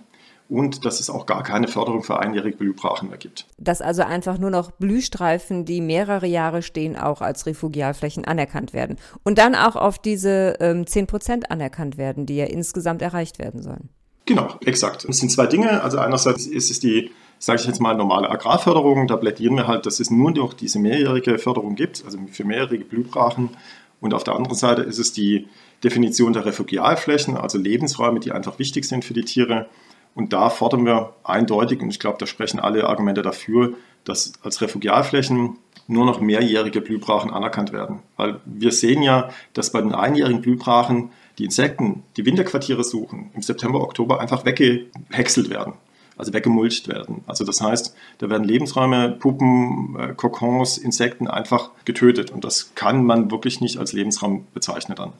und 0.48 0.84
dass 0.84 1.00
es 1.00 1.10
auch 1.10 1.26
gar 1.26 1.42
keine 1.42 1.68
Förderung 1.68 2.02
für 2.02 2.20
einjährige 2.20 2.56
Blühbrachen 2.56 3.08
mehr 3.08 3.18
gibt. 3.18 3.46
Dass 3.58 3.80
also 3.80 4.02
einfach 4.02 4.38
nur 4.38 4.50
noch 4.50 4.70
Blühstreifen, 4.70 5.64
die 5.64 5.80
mehrere 5.80 6.26
Jahre 6.26 6.62
stehen, 6.62 6.96
auch 6.96 7.20
als 7.20 7.46
Refugialflächen 7.46 8.24
anerkannt 8.24 8.72
werden. 8.72 8.96
Und 9.24 9.38
dann 9.38 9.54
auch 9.54 9.76
auf 9.76 9.98
diese 9.98 10.56
ähm, 10.60 10.86
10 10.86 11.06
Prozent 11.06 11.50
anerkannt 11.50 11.98
werden, 11.98 12.26
die 12.26 12.36
ja 12.36 12.46
insgesamt 12.46 13.02
erreicht 13.02 13.38
werden 13.38 13.62
sollen. 13.62 13.88
Genau, 14.26 14.56
exakt. 14.64 15.04
Es 15.04 15.18
sind 15.18 15.30
zwei 15.30 15.46
Dinge. 15.46 15.82
Also 15.82 15.98
einerseits 15.98 16.46
ist 16.46 16.70
es 16.70 16.80
die, 16.80 17.10
sage 17.38 17.60
ich 17.60 17.66
jetzt 17.66 17.80
mal, 17.80 17.94
normale 17.94 18.28
Agrarförderung. 18.28 19.06
Da 19.06 19.16
plädieren 19.16 19.56
wir 19.56 19.68
halt, 19.68 19.86
dass 19.86 20.00
es 20.00 20.10
nur 20.10 20.32
noch 20.32 20.52
diese 20.52 20.78
mehrjährige 20.78 21.38
Förderung 21.38 21.76
gibt, 21.76 22.04
also 22.04 22.18
für 22.30 22.44
mehrjährige 22.44 22.84
Blühbrachen. 22.84 23.50
Und 24.00 24.14
auf 24.14 24.24
der 24.24 24.34
anderen 24.34 24.56
Seite 24.56 24.82
ist 24.82 24.98
es 24.98 25.12
die 25.12 25.48
Definition 25.82 26.32
der 26.32 26.44
Refugialflächen, 26.44 27.36
also 27.36 27.58
Lebensräume, 27.58 28.20
die 28.20 28.32
einfach 28.32 28.58
wichtig 28.58 28.84
sind 28.84 29.04
für 29.04 29.14
die 29.14 29.24
Tiere. 29.24 29.66
Und 30.16 30.32
da 30.32 30.48
fordern 30.48 30.86
wir 30.86 31.12
eindeutig, 31.24 31.82
und 31.82 31.90
ich 31.90 32.00
glaube, 32.00 32.16
da 32.18 32.26
sprechen 32.26 32.58
alle 32.58 32.88
Argumente 32.88 33.20
dafür, 33.20 33.74
dass 34.04 34.32
als 34.42 34.62
Refugialflächen 34.62 35.58
nur 35.88 36.06
noch 36.06 36.20
mehrjährige 36.20 36.80
Blühbrachen 36.80 37.30
anerkannt 37.30 37.72
werden. 37.74 38.00
Weil 38.16 38.40
wir 38.46 38.72
sehen 38.72 39.02
ja, 39.02 39.28
dass 39.52 39.72
bei 39.72 39.82
den 39.82 39.94
einjährigen 39.94 40.40
Blühbrachen 40.40 41.10
die 41.38 41.44
Insekten, 41.44 42.02
die 42.16 42.24
Winterquartiere 42.24 42.82
suchen, 42.82 43.30
im 43.34 43.42
September, 43.42 43.82
Oktober 43.82 44.18
einfach 44.18 44.46
weggehäckselt 44.46 45.50
werden, 45.50 45.74
also 46.16 46.32
weggemulcht 46.32 46.88
werden. 46.88 47.22
Also 47.26 47.44
das 47.44 47.60
heißt, 47.60 47.94
da 48.18 48.30
werden 48.30 48.44
Lebensräume, 48.44 49.10
Puppen, 49.10 49.96
äh, 49.98 50.14
Kokons, 50.14 50.78
Insekten 50.78 51.28
einfach 51.28 51.70
getötet. 51.84 52.30
Und 52.30 52.44
das 52.44 52.74
kann 52.74 53.04
man 53.04 53.30
wirklich 53.30 53.60
nicht 53.60 53.78
als 53.78 53.92
Lebensraum 53.92 54.46
bezeichnen 54.54 54.96
dann. 54.96 55.12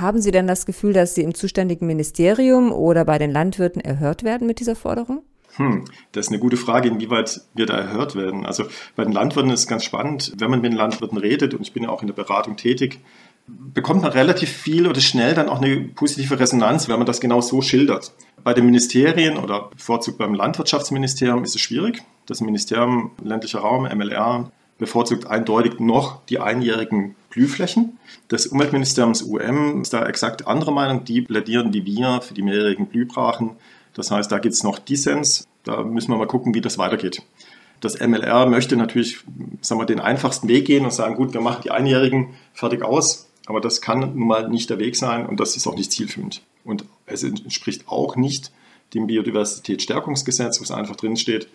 Haben 0.00 0.20
Sie 0.20 0.30
denn 0.30 0.46
das 0.46 0.66
Gefühl, 0.66 0.92
dass 0.92 1.14
Sie 1.14 1.22
im 1.22 1.34
zuständigen 1.34 1.86
Ministerium 1.86 2.72
oder 2.72 3.04
bei 3.04 3.18
den 3.18 3.30
Landwirten 3.30 3.80
erhört 3.80 4.24
werden 4.24 4.46
mit 4.46 4.60
dieser 4.60 4.74
Forderung? 4.74 5.22
Hm, 5.56 5.84
das 6.12 6.26
ist 6.26 6.32
eine 6.32 6.40
gute 6.40 6.56
Frage, 6.56 6.88
inwieweit 6.88 7.40
wir 7.54 7.66
da 7.66 7.76
erhört 7.76 8.14
werden. 8.14 8.46
Also 8.46 8.64
bei 8.96 9.04
den 9.04 9.12
Landwirten 9.12 9.50
ist 9.50 9.60
es 9.60 9.66
ganz 9.66 9.84
spannend, 9.84 10.32
wenn 10.38 10.50
man 10.50 10.60
mit 10.60 10.70
den 10.70 10.78
Landwirten 10.78 11.18
redet, 11.18 11.54
und 11.54 11.62
ich 11.62 11.72
bin 11.72 11.82
ja 11.84 11.90
auch 11.90 12.00
in 12.00 12.06
der 12.06 12.14
Beratung 12.14 12.56
tätig, 12.56 13.00
bekommt 13.48 14.02
man 14.02 14.12
relativ 14.12 14.50
viel 14.50 14.86
oder 14.86 15.00
schnell 15.00 15.34
dann 15.34 15.48
auch 15.48 15.60
eine 15.60 15.80
positive 15.80 16.38
Resonanz, 16.38 16.88
wenn 16.88 16.98
man 16.98 17.06
das 17.06 17.20
genau 17.20 17.40
so 17.40 17.62
schildert. 17.62 18.12
Bei 18.48 18.54
den 18.54 18.64
Ministerien 18.64 19.36
oder 19.36 19.68
bevorzugt 19.76 20.16
beim 20.16 20.32
Landwirtschaftsministerium 20.32 21.44
ist 21.44 21.54
es 21.54 21.60
schwierig. 21.60 22.02
Das 22.24 22.40
Ministerium 22.40 23.10
ländlicher 23.22 23.58
Raum, 23.58 23.82
MLR, 23.82 24.50
bevorzugt 24.78 25.26
eindeutig 25.26 25.80
noch 25.80 26.24
die 26.30 26.38
einjährigen 26.38 27.14
Blühflächen. 27.28 27.98
Das 28.28 28.46
Umweltministerium 28.46 29.12
UM 29.22 29.82
ist 29.82 29.92
da 29.92 30.06
exakt 30.06 30.46
andere 30.46 30.72
Meinung. 30.72 31.04
Die 31.04 31.20
plädieren 31.20 31.74
wie 31.74 31.84
wir 31.84 32.22
für 32.22 32.32
die 32.32 32.40
mehrjährigen 32.40 32.86
Blühbrachen. 32.86 33.50
Das 33.92 34.10
heißt, 34.10 34.32
da 34.32 34.38
gibt 34.38 34.54
es 34.54 34.62
noch 34.62 34.78
Dissens. 34.78 35.46
Da 35.64 35.82
müssen 35.82 36.10
wir 36.10 36.16
mal 36.16 36.26
gucken, 36.26 36.54
wie 36.54 36.62
das 36.62 36.78
weitergeht. 36.78 37.20
Das 37.80 38.00
MLR 38.00 38.46
möchte 38.46 38.78
natürlich 38.78 39.18
sagen 39.60 39.78
wir, 39.78 39.84
den 39.84 40.00
einfachsten 40.00 40.48
Weg 40.48 40.64
gehen 40.64 40.86
und 40.86 40.94
sagen, 40.94 41.16
gut, 41.16 41.34
wir 41.34 41.42
machen 41.42 41.60
die 41.64 41.70
Einjährigen 41.70 42.30
fertig 42.54 42.82
aus. 42.82 43.28
Aber 43.44 43.60
das 43.60 43.82
kann 43.82 44.00
nun 44.00 44.26
mal 44.26 44.48
nicht 44.48 44.70
der 44.70 44.78
Weg 44.78 44.96
sein 44.96 45.26
und 45.26 45.38
das 45.38 45.54
ist 45.54 45.66
auch 45.66 45.76
nicht 45.76 45.92
zielführend. 45.92 46.40
Und 46.64 46.86
es 47.10 47.22
entspricht 47.22 47.88
auch 47.88 48.16
nicht 48.16 48.52
dem 48.94 49.06
Biodiversitätsstärkungsgesetz, 49.06 50.60
wo 50.60 50.64
es 50.64 50.70
einfach 50.70 50.96
drin 50.96 51.16
steht, 51.16 51.48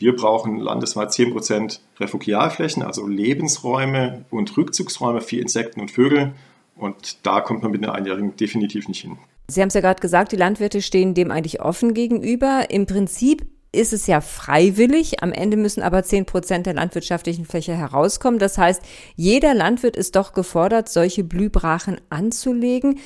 wir 0.00 0.16
brauchen 0.16 0.58
landesweit 0.58 1.10
10% 1.10 1.78
Refugialflächen, 2.00 2.82
also 2.82 3.06
Lebensräume 3.06 4.24
und 4.30 4.56
Rückzugsräume 4.56 5.20
für 5.20 5.36
Insekten 5.36 5.80
und 5.80 5.90
Vögel. 5.90 6.32
Und 6.74 7.18
da 7.26 7.42
kommt 7.42 7.62
man 7.62 7.70
mit 7.70 7.84
einer 7.84 7.94
Einjährigen 7.94 8.34
definitiv 8.34 8.88
nicht 8.88 9.02
hin. 9.02 9.18
Sie 9.48 9.60
haben 9.60 9.68
es 9.68 9.74
ja 9.74 9.82
gerade 9.82 10.00
gesagt, 10.00 10.32
die 10.32 10.36
Landwirte 10.36 10.80
stehen 10.80 11.12
dem 11.12 11.30
eigentlich 11.30 11.60
offen 11.60 11.92
gegenüber. 11.92 12.70
Im 12.70 12.86
Prinzip 12.86 13.46
ist 13.72 13.92
es 13.92 14.06
ja 14.06 14.20
freiwillig. 14.20 15.22
Am 15.22 15.32
Ende 15.32 15.56
müssen 15.56 15.82
aber 15.82 16.02
10 16.02 16.26
Prozent 16.26 16.66
der 16.66 16.74
landwirtschaftlichen 16.74 17.44
Fläche 17.44 17.74
herauskommen. 17.74 18.38
Das 18.38 18.58
heißt, 18.58 18.82
jeder 19.16 19.54
Landwirt 19.54 19.96
ist 19.96 20.16
doch 20.16 20.32
gefordert, 20.32 20.88
solche 20.88 21.24
Blühbrachen 21.24 22.00
anzulegen. 22.10 22.98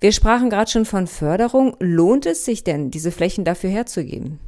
Wir 0.00 0.12
sprachen 0.12 0.50
gerade 0.50 0.70
schon 0.70 0.84
von 0.84 1.06
Förderung. 1.06 1.76
Lohnt 1.80 2.26
es 2.26 2.44
sich 2.44 2.64
denn, 2.64 2.90
diese 2.90 3.12
Flächen 3.12 3.44
dafür 3.44 3.70
herzugeben? 3.70 4.38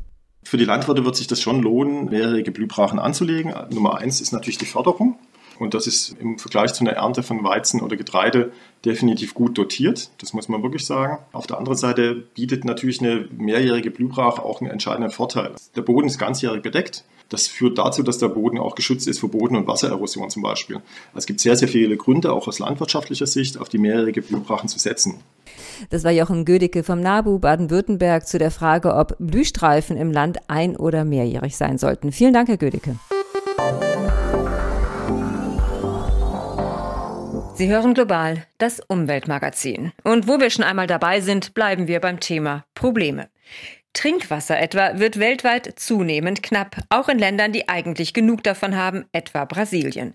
Für 0.45 0.57
die 0.57 0.65
Landwirte 0.65 1.05
wird 1.05 1.17
sich 1.17 1.29
das 1.29 1.41
schon 1.41 1.63
lohnen, 1.63 2.07
mehrjährige 2.07 2.51
Blühbrachen 2.51 2.99
anzulegen. 2.99 3.55
Nummer 3.71 3.99
eins 3.99 4.21
ist 4.21 4.33
natürlich 4.33 4.59
die 4.59 4.67
Förderung. 4.67 5.19
Und 5.63 5.75
das 5.75 5.87
ist 5.87 6.17
im 6.19 6.39
Vergleich 6.39 6.75
zu 6.75 6.83
einer 6.83 6.95
Ernte 6.95 7.23
von 7.23 7.45
Weizen 7.45 7.83
oder 7.83 7.97
Getreide 7.97 8.51
definitiv 8.85 9.33
gut 9.33 9.57
dotiert. 9.57 10.11
Das 10.19 10.33
muss 10.33 10.49
man 10.49 10.61
wirklich 10.65 10.85
sagen. 10.85 11.19
Auf 11.31 11.47
der 11.47 11.57
anderen 11.57 11.79
Seite 11.79 12.17
bietet 12.35 12.65
natürlich 12.65 13.01
eine 13.01 13.29
mehrjährige 13.31 13.93
Blühbrache 13.93 14.43
auch 14.43 14.61
einen 14.61 14.71
entscheidenden 14.71 15.13
Vorteil. 15.13 15.53
Der 15.77 15.83
Boden 15.83 16.09
ist 16.09 16.19
ganzjährig 16.19 16.63
bedeckt. 16.63 17.05
Das 17.29 17.47
führt 17.47 17.79
dazu, 17.79 18.03
dass 18.03 18.19
der 18.19 18.29
Boden 18.29 18.59
auch 18.59 18.75
geschützt 18.75 19.07
ist 19.07 19.21
vor 19.21 19.31
Boden- 19.31 19.55
und 19.55 19.69
Wassererosion 19.69 20.31
zum 20.31 20.43
Beispiel. 20.43 20.77
Also 20.77 21.19
es 21.19 21.27
gibt 21.27 21.39
sehr, 21.39 21.55
sehr 21.55 21.69
viele 21.69 21.97
Gründe, 21.97 22.33
auch 22.33 22.49
aus 22.49 22.59
landwirtschaftlicher 22.59 23.27
Sicht, 23.27 23.57
auf 23.57 23.69
die 23.69 23.79
mehrjährige 23.79 24.21
Blühbrachen 24.21 24.69
zu 24.69 24.81
setzen. 24.81 25.21
Das 25.91 26.03
war 26.03 26.11
Jochen 26.11 26.45
Gödicke 26.45 26.83
vom 26.83 27.01
NABU 27.01 27.39
Baden-Württemberg 27.39 28.27
zu 28.27 28.39
der 28.39 28.51
Frage, 28.51 28.97
ob 28.97 29.15
Blühstreifen 29.21 29.97
im 29.97 30.11
Land 30.11 30.39
ein- 30.49 30.77
oder 30.77 31.05
mehrjährig 31.05 31.57
sein 31.57 31.79
sollten. 31.79 32.11
Vielen 32.11 32.35
Dank, 32.35 32.49
Herr 32.49 32.57
Gödicke. 32.57 32.97
Sie 37.63 37.69
hören 37.69 37.95
global 37.95 38.45
das 38.59 38.81
Umweltmagazin. 38.81 39.93
Und 40.03 40.27
wo 40.27 40.41
wir 40.41 40.51
schon 40.51 40.65
einmal 40.65 40.89
dabei 40.89 41.21
sind, 41.21 41.55
bleiben 41.55 41.87
wir 41.87 42.01
beim 42.01 42.19
Thema 42.19 42.65
Probleme. 42.75 43.29
Trinkwasser 43.95 44.59
etwa 44.59 44.99
wird 44.99 45.19
weltweit 45.19 45.79
zunehmend 45.79 46.43
knapp, 46.43 46.77
auch 46.89 47.11
in 47.11 47.19
Ländern, 47.19 47.53
die 47.53 47.69
eigentlich 47.69 48.15
genug 48.15 48.43
davon 48.43 48.75
haben, 48.75 49.05
etwa 49.13 49.45
Brasilien. 49.45 50.15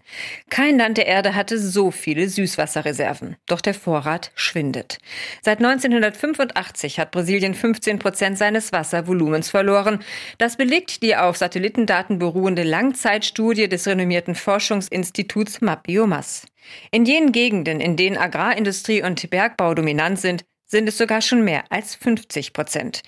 Kein 0.49 0.79
Land 0.79 0.97
der 0.97 1.05
Erde 1.05 1.35
hatte 1.35 1.59
so 1.59 1.91
viele 1.91 2.27
Süßwasserreserven, 2.27 3.35
doch 3.45 3.61
der 3.61 3.75
Vorrat 3.75 4.31
schwindet. 4.33 4.97
Seit 5.43 5.59
1985 5.59 6.99
hat 6.99 7.11
Brasilien 7.11 7.53
15 7.53 7.99
Prozent 7.99 8.37
seines 8.39 8.71
Wasservolumens 8.71 9.49
verloren. 9.49 9.99
Das 10.39 10.57
belegt 10.57 11.03
die 11.03 11.15
auf 11.15 11.37
Satellitendaten 11.37 12.17
beruhende 12.17 12.63
Langzeitstudie 12.63 13.69
des 13.69 13.87
renommierten 13.87 14.33
Forschungsinstituts 14.33 15.61
Mapiomas. 15.61 16.47
In 16.91 17.05
jenen 17.05 17.31
Gegenden, 17.31 17.79
in 17.79 17.95
denen 17.95 18.17
Agrarindustrie 18.17 19.03
und 19.03 19.29
Bergbau 19.29 19.75
dominant 19.75 20.19
sind, 20.19 20.43
sind 20.65 20.89
es 20.89 20.97
sogar 20.97 21.21
schon 21.21 21.43
mehr 21.43 21.63
als 21.69 21.95
50 21.95 22.53
Prozent. 22.53 23.01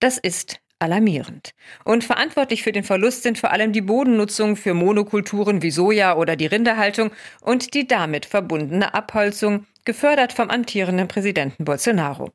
Das 0.00 0.18
ist 0.18 0.60
alarmierend. 0.78 1.54
Und 1.84 2.04
verantwortlich 2.04 2.62
für 2.62 2.72
den 2.72 2.84
Verlust 2.84 3.24
sind 3.24 3.38
vor 3.38 3.50
allem 3.50 3.72
die 3.72 3.80
Bodennutzung 3.80 4.56
für 4.56 4.74
Monokulturen 4.74 5.62
wie 5.62 5.70
Soja 5.70 6.16
oder 6.16 6.36
die 6.36 6.46
Rinderhaltung 6.46 7.10
und 7.40 7.74
die 7.74 7.86
damit 7.86 8.26
verbundene 8.26 8.94
Abholzung, 8.94 9.66
gefördert 9.84 10.32
vom 10.32 10.50
amtierenden 10.50 11.08
Präsidenten 11.08 11.64
Bolsonaro. 11.64 12.30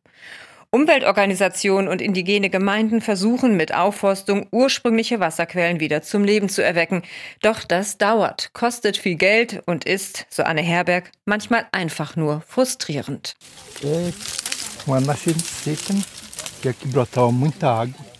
Umweltorganisationen 0.71 1.87
und 1.87 2.01
indigene 2.01 2.49
Gemeinden 2.49 2.99
versuchen 2.99 3.55
mit 3.55 3.75
Aufforstung 3.75 4.47
ursprüngliche 4.51 5.19
Wasserquellen 5.19 5.79
wieder 5.79 6.01
zum 6.01 6.23
Leben 6.23 6.49
zu 6.49 6.63
erwecken. 6.63 7.03
Doch 7.43 7.63
das 7.63 7.99
dauert, 7.99 8.49
kostet 8.53 8.97
viel 8.97 9.13
Geld 9.13 9.61
und 9.67 9.85
ist, 9.85 10.25
so 10.31 10.41
Anne 10.41 10.63
Herberg, 10.63 11.11
manchmal 11.25 11.67
einfach 11.71 12.15
nur 12.15 12.41
frustrierend. 12.47 13.35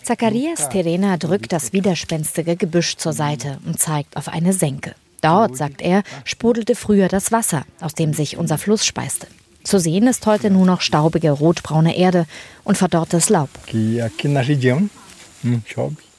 Zacharias 0.02 0.68
Terena 0.68 1.16
drückt 1.16 1.52
das 1.52 1.72
widerspenstige 1.72 2.56
Gebüsch 2.56 2.96
zur 2.96 3.12
Seite 3.12 3.58
und 3.64 3.78
zeigt 3.78 4.16
auf 4.16 4.28
eine 4.28 4.52
Senke. 4.52 4.94
Dort, 5.22 5.56
sagt 5.56 5.80
er, 5.80 6.02
sprudelte 6.24 6.74
früher 6.74 7.08
das 7.08 7.32
Wasser, 7.32 7.64
aus 7.80 7.94
dem 7.94 8.12
sich 8.12 8.36
unser 8.36 8.58
Fluss 8.58 8.84
speiste. 8.84 9.26
Zu 9.62 9.80
sehen 9.80 10.06
ist 10.06 10.26
heute 10.26 10.50
nur 10.50 10.66
noch 10.66 10.82
staubige 10.82 11.30
rotbraune 11.30 11.96
Erde 11.96 12.26
und 12.64 12.76
verdorrtes 12.76 13.30
Laub. 13.30 13.48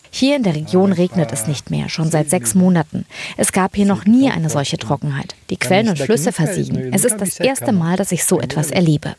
Hier 0.10 0.38
in 0.38 0.44
der 0.44 0.56
Region 0.56 0.94
regnet 0.94 1.32
es 1.32 1.46
nicht 1.46 1.70
mehr, 1.70 1.90
schon 1.90 2.10
seit 2.10 2.30
sechs 2.30 2.56
Monaten. 2.56 3.06
Es 3.38 3.52
gab 3.52 3.76
hier 3.76 3.86
noch 3.86 4.06
nie 4.06 4.32
eine 4.32 4.50
solche 4.50 4.78
Trockenheit. 4.78 5.36
Die 5.50 5.58
Quellen 5.58 5.90
und 5.90 6.00
Flüsse 6.00 6.32
versiegen. 6.32 6.94
Es 6.94 7.06
ist 7.06 7.18
das 7.18 7.40
erste 7.40 7.72
Mal, 7.74 7.98
dass 7.98 8.12
ich 8.12 8.26
so 8.26 8.40
etwas 8.40 8.72
erlebe. 8.72 9.16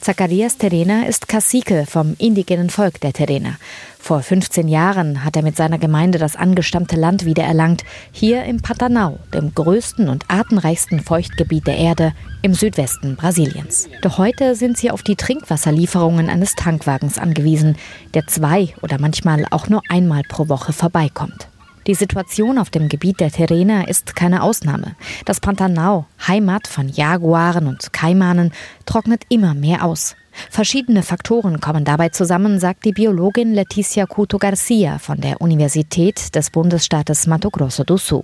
Zacharias 0.00 0.56
Terena 0.56 1.04
ist 1.04 1.28
Kassike 1.28 1.84
vom 1.86 2.16
indigenen 2.16 2.70
Volk 2.70 3.02
der 3.02 3.12
Terena. 3.12 3.56
Vor 3.98 4.22
15 4.22 4.66
Jahren 4.66 5.26
hat 5.26 5.36
er 5.36 5.42
mit 5.42 5.58
seiner 5.58 5.76
Gemeinde 5.76 6.18
das 6.18 6.36
angestammte 6.36 6.96
Land 6.96 7.26
wiedererlangt, 7.26 7.84
hier 8.10 8.44
im 8.44 8.62
Pantanal, 8.62 9.18
dem 9.34 9.54
größten 9.54 10.08
und 10.08 10.24
artenreichsten 10.28 11.00
Feuchtgebiet 11.00 11.66
der 11.66 11.76
Erde 11.76 12.14
im 12.40 12.54
Südwesten 12.54 13.16
Brasiliens. 13.16 13.90
Doch 14.00 14.16
heute 14.16 14.54
sind 14.54 14.78
sie 14.78 14.90
auf 14.90 15.02
die 15.02 15.16
Trinkwasserlieferungen 15.16 16.30
eines 16.30 16.54
Tankwagens 16.54 17.18
angewiesen, 17.18 17.76
der 18.14 18.26
zwei 18.26 18.72
oder 18.80 18.98
manchmal 18.98 19.44
auch 19.50 19.68
nur 19.68 19.82
einmal 19.90 20.22
pro 20.26 20.48
Woche 20.48 20.72
vorbeikommt. 20.72 21.49
Die 21.86 21.94
Situation 21.94 22.58
auf 22.58 22.70
dem 22.70 22.88
Gebiet 22.88 23.20
der 23.20 23.30
Terena 23.30 23.88
ist 23.88 24.14
keine 24.14 24.42
Ausnahme. 24.42 24.96
Das 25.24 25.40
Pantanal, 25.40 26.04
Heimat 26.26 26.66
von 26.66 26.88
Jaguaren 26.88 27.66
und 27.66 27.92
Kaimanen, 27.92 28.52
trocknet 28.84 29.22
immer 29.28 29.54
mehr 29.54 29.84
aus. 29.84 30.14
Verschiedene 30.50 31.02
Faktoren 31.02 31.60
kommen 31.60 31.84
dabei 31.84 32.08
zusammen, 32.08 32.58
sagt 32.58 32.84
die 32.84 32.92
Biologin 32.92 33.54
Leticia 33.54 34.06
Couto 34.06 34.38
Garcia 34.38 34.98
von 34.98 35.20
der 35.20 35.40
Universität 35.40 36.34
des 36.34 36.50
Bundesstaates 36.50 37.26
Mato 37.26 37.50
Grosso 37.50 37.84
do 37.84 37.96
Sul. 37.96 38.22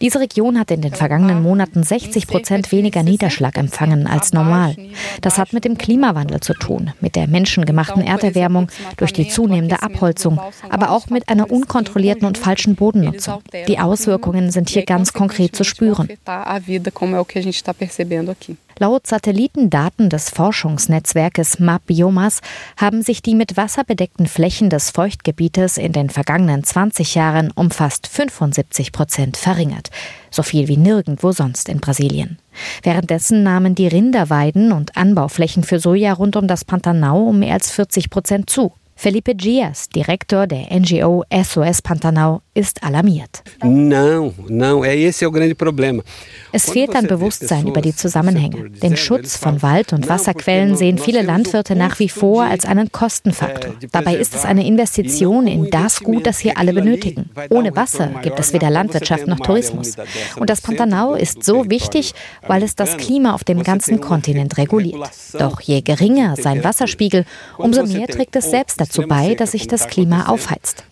Diese 0.00 0.20
Region 0.20 0.58
hat 0.58 0.70
in 0.70 0.82
den 0.82 0.94
vergangenen 0.94 1.42
Monaten 1.42 1.82
60 1.82 2.26
Prozent 2.26 2.72
weniger 2.72 3.02
Niederschlag 3.02 3.56
empfangen 3.56 4.06
als 4.06 4.32
normal. 4.32 4.76
Das 5.20 5.38
hat 5.38 5.52
mit 5.52 5.64
dem 5.64 5.78
Klimawandel 5.78 6.40
zu 6.40 6.54
tun, 6.54 6.92
mit 7.00 7.16
der 7.16 7.26
menschengemachten 7.28 8.02
Erderwärmung 8.02 8.68
durch 8.96 9.12
die 9.12 9.28
zunehmende 9.28 9.82
Abholzung, 9.82 10.40
aber 10.68 10.90
auch 10.90 11.06
mit 11.08 11.28
einer 11.28 11.50
unkontrollierten 11.50 12.26
und 12.26 12.38
falschen 12.38 12.74
Bodennutzung. 12.74 13.42
Die 13.68 13.78
Auswirkungen 13.78 14.50
sind 14.50 14.68
hier 14.70 14.84
ganz 14.84 15.12
konkret 15.12 15.56
zu 15.56 15.64
spüren. 15.64 16.08
Laut 18.78 19.06
Satellitendaten 19.06 20.10
des 20.10 20.30
Forschungsnetzwerkes 20.30 21.60
MAP 21.60 21.86
Biomas 21.86 22.40
haben 22.76 23.02
sich 23.02 23.22
die 23.22 23.36
mit 23.36 23.56
Wasser 23.56 23.84
bedeckten 23.84 24.26
Flächen 24.26 24.68
des 24.68 24.90
Feuchtgebietes 24.90 25.78
in 25.78 25.92
den 25.92 26.10
vergangenen 26.10 26.64
20 26.64 27.14
Jahren 27.14 27.52
um 27.54 27.70
fast 27.70 28.08
75 28.08 28.90
Prozent 28.90 29.36
verringert. 29.36 29.90
So 30.30 30.42
viel 30.42 30.66
wie 30.66 30.76
nirgendwo 30.76 31.30
sonst 31.30 31.68
in 31.68 31.78
Brasilien. 31.78 32.38
Währenddessen 32.82 33.44
nahmen 33.44 33.76
die 33.76 33.86
Rinderweiden 33.86 34.72
und 34.72 34.96
Anbauflächen 34.96 35.62
für 35.62 35.78
Soja 35.78 36.12
rund 36.12 36.34
um 36.34 36.48
das 36.48 36.64
Pantanal 36.64 37.20
um 37.20 37.38
mehr 37.38 37.54
als 37.54 37.70
40 37.70 38.10
Prozent 38.10 38.50
zu. 38.50 38.72
Felipe 38.96 39.34
Dias, 39.34 39.88
Direktor 39.88 40.46
der 40.46 40.66
NGO 40.70 41.24
SOS 41.30 41.82
Pantanal, 41.82 42.40
ist 42.54 42.84
alarmiert. 42.84 43.42
Es 46.52 46.70
fehlt 46.70 46.94
an 46.94 47.06
Bewusstsein 47.08 47.66
über 47.66 47.80
die 47.80 47.96
Zusammenhänge. 47.96 48.70
Den 48.70 48.96
Schutz 48.96 49.36
von 49.36 49.60
Wald- 49.62 49.92
und 49.92 50.08
Wasserquellen 50.08 50.76
sehen 50.76 50.98
viele 50.98 51.22
Landwirte 51.22 51.74
nach 51.74 51.98
wie 51.98 52.08
vor 52.08 52.44
als 52.44 52.64
einen 52.64 52.92
Kostenfaktor. 52.92 53.74
Dabei 53.90 54.14
ist 54.16 54.34
es 54.36 54.44
eine 54.44 54.64
Investition 54.64 55.48
in 55.48 55.68
das 55.70 56.00
Gut, 56.00 56.26
das 56.26 56.38
hier 56.38 56.56
alle 56.56 56.72
benötigen. 56.72 57.28
Ohne 57.50 57.74
Wasser 57.74 58.10
gibt 58.22 58.38
es 58.38 58.52
weder 58.52 58.70
Landwirtschaft 58.70 59.26
noch 59.26 59.40
Tourismus. 59.40 59.96
Und 60.36 60.48
das 60.48 60.60
Pantanal 60.60 61.18
ist 61.20 61.42
so 61.42 61.68
wichtig, 61.68 62.14
weil 62.46 62.62
es 62.62 62.76
das 62.76 62.96
Klima 62.96 63.34
auf 63.34 63.42
dem 63.42 63.64
ganzen 63.64 64.00
Kontinent 64.00 64.56
reguliert. 64.56 65.10
Doch 65.32 65.60
je 65.60 65.80
geringer 65.82 66.36
sein 66.36 66.62
Wasserspiegel, 66.62 67.24
umso 67.58 67.84
mehr 67.84 68.06
trägt 68.06 68.36
es 68.36 68.50
selbst 68.50 68.80
dazu 68.86 69.02
bei, 69.02 69.34
dass 69.34 69.52
sich 69.52 69.66
das 69.66 69.88
Klima 69.88 70.26
aufheizt. 70.26 70.84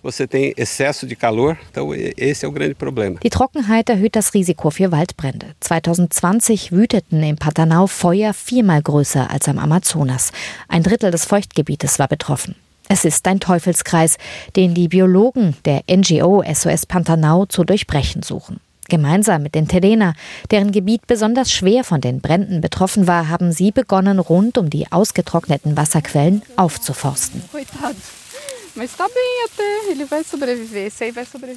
Die 3.23 3.31
Trockenheit 3.31 3.89
erhöht 3.89 4.17
das 4.17 4.35
Risiko 4.35 4.71
für 4.71 4.93
Waldbrände. 4.93 5.47
2020 5.61 6.73
wüteten 6.73 7.23
im 7.23 7.37
Pantanal 7.37 7.89
Feuer 7.89 8.33
viermal 8.35 8.83
größer 8.83 9.31
als 9.31 9.49
am 9.49 9.59
Amazonas. 9.59 10.33
Ein 10.69 10.83
Drittel 10.83 11.11
des 11.11 11.25
Feuchtgebietes 11.25 11.99
war 11.99 12.09
betroffen. 12.09 12.55
Es 12.89 13.05
ist 13.05 13.27
ein 13.27 13.41
Teufelskreis, 13.41 14.19
den 14.57 14.75
die 14.75 14.89
Biologen 14.89 15.57
der 15.65 15.83
NGO 15.91 16.43
SOS 16.53 16.87
Pantanal 16.87 17.49
zu 17.49 17.65
durchbrechen 17.65 18.23
suchen. 18.23 18.61
Gemeinsam 18.93 19.43
mit 19.43 19.55
den 19.55 19.69
Terena, 19.69 20.13
deren 20.51 20.71
Gebiet 20.71 21.07
besonders 21.07 21.51
schwer 21.51 21.83
von 21.83 22.03
den 22.03 22.21
Bränden 22.21 22.61
betroffen 22.61 23.07
war, 23.07 23.31
haben 23.31 23.51
sie 23.51 23.71
begonnen, 23.71 24.19
rund 24.19 24.59
um 24.59 24.69
die 24.69 24.93
ausgetrockneten 24.93 25.79
Wasserquellen 25.79 26.43
aufzuforsten. 26.57 27.43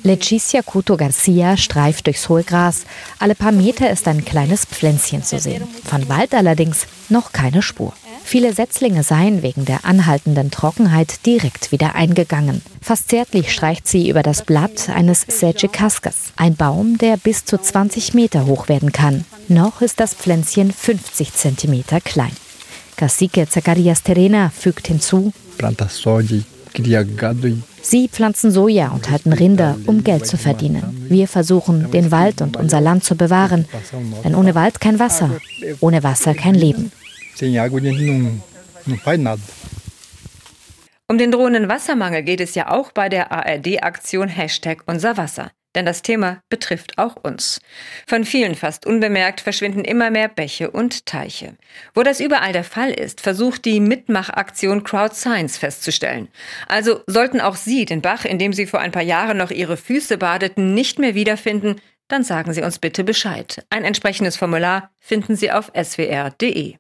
Leticia 0.04 0.62
Couto 0.62 0.96
Garcia 0.96 1.58
streift 1.58 2.08
durchs 2.08 2.30
hohe 2.30 2.44
Gras. 2.44 2.86
Alle 3.20 3.36
paar 3.36 3.52
Meter 3.52 3.90
ist 3.90 4.08
ein 4.08 4.24
kleines 4.24 4.64
Pflänzchen 4.64 5.24
zu 5.24 5.40
sehen. 5.40 5.68
Von 5.84 6.08
Wald 6.08 6.34
allerdings 6.34 6.88
noch 7.10 7.34
keine 7.34 7.62
Spur. 7.62 7.94
Viele 8.28 8.54
Setzlinge 8.54 9.04
seien 9.04 9.44
wegen 9.44 9.66
der 9.66 9.86
anhaltenden 9.86 10.50
Trockenheit 10.50 11.28
direkt 11.28 11.72
wieder 11.72 11.94
eingegangen. 11.94 12.64
Fast 12.82 13.10
zärtlich 13.10 13.54
streicht 13.54 13.88
sie 13.88 14.10
über 14.10 14.24
das 14.24 14.44
Blatt 14.44 14.90
eines 14.90 15.22
Sejikaskas, 15.28 16.34
ein 16.36 16.56
Baum, 16.56 16.98
der 16.98 17.18
bis 17.18 17.46
zu 17.46 17.60
20 17.60 18.16
Meter 18.16 18.48
hoch 18.48 18.68
werden 18.68 18.92
kann. 18.92 19.26
Noch 19.48 19.82
ist 19.84 20.00
das 20.00 20.16
Pflänzchen 20.16 20.72
50 20.72 21.34
Zentimeter 21.34 22.02
klein. 22.02 22.32
Cacique 22.98 23.48
Zacarias 23.48 24.02
Terena 24.02 24.50
fügt 24.50 24.88
hinzu, 24.88 25.32
Sie 27.84 28.10
pflanzen 28.10 28.50
Soja 28.50 28.90
und 28.90 29.12
halten 29.12 29.34
Rinder, 29.34 29.78
um 29.86 30.04
Geld 30.04 30.26
zu 30.26 30.38
verdienen. 30.38 31.06
Wir 31.10 31.28
versuchen, 31.28 31.92
den 31.92 32.10
Wald 32.10 32.42
und 32.42 32.58
unser 32.58 32.82
Land 32.82 33.04
zu 33.04 33.16
bewahren. 33.16 33.66
Denn 34.24 34.34
ohne 34.34 34.56
Wald 34.56 34.82
kein 34.82 34.98
Wasser, 34.98 35.30
ohne 35.80 36.02
Wasser 36.02 36.34
kein 36.34 36.56
Leben. 36.56 36.92
Um 41.08 41.18
den 41.18 41.32
drohenden 41.32 41.70
Wassermangel 41.70 42.24
geht 42.24 42.42
es 42.42 42.56
ja 42.56 42.72
auch 42.72 42.92
bei 42.92 43.10
der 43.10 43.32
ARD-Aktion 43.32 44.28
Hashtag 44.28 44.84
Unser 44.88 45.18
Wasser. 45.18 45.52
Denn 45.76 45.86
das 45.86 46.02
Thema 46.02 46.42
betrifft 46.50 46.98
auch 46.98 47.18
uns. 47.18 47.60
Von 48.08 48.24
vielen 48.24 48.56
fast 48.56 48.86
unbemerkt 48.86 49.42
verschwinden 49.42 49.84
immer 49.84 50.10
mehr 50.10 50.30
Bäche 50.30 50.72
und 50.72 51.06
Teiche. 51.06 51.58
Wo 51.94 52.02
das 52.02 52.22
überall 52.22 52.54
der 52.54 52.64
Fall 52.64 52.92
ist, 52.92 53.20
versucht 53.20 53.66
die 53.66 53.82
Mitmachaktion 53.82 54.84
Crowd 54.84 55.14
Science 55.14 55.58
festzustellen. 55.58 56.30
Also 56.68 57.02
sollten 57.08 57.42
auch 57.42 57.58
Sie 57.58 57.84
den 57.84 58.02
Bach, 58.02 58.24
in 58.24 58.40
dem 58.40 58.54
Sie 58.54 58.66
vor 58.66 58.80
ein 58.80 58.94
paar 58.94 59.04
Jahren 59.04 59.38
noch 59.38 59.52
Ihre 59.52 59.76
Füße 59.76 60.18
badeten, 60.18 60.74
nicht 60.74 60.98
mehr 60.98 61.14
wiederfinden, 61.14 61.82
dann 62.08 62.24
sagen 62.24 62.54
Sie 62.54 62.62
uns 62.62 62.80
bitte 62.80 63.04
Bescheid. 63.04 63.66
Ein 63.70 63.84
entsprechendes 63.84 64.38
Formular 64.38 64.92
finden 65.00 65.36
Sie 65.36 65.52
auf 65.52 65.72
swr.de. 65.76 66.78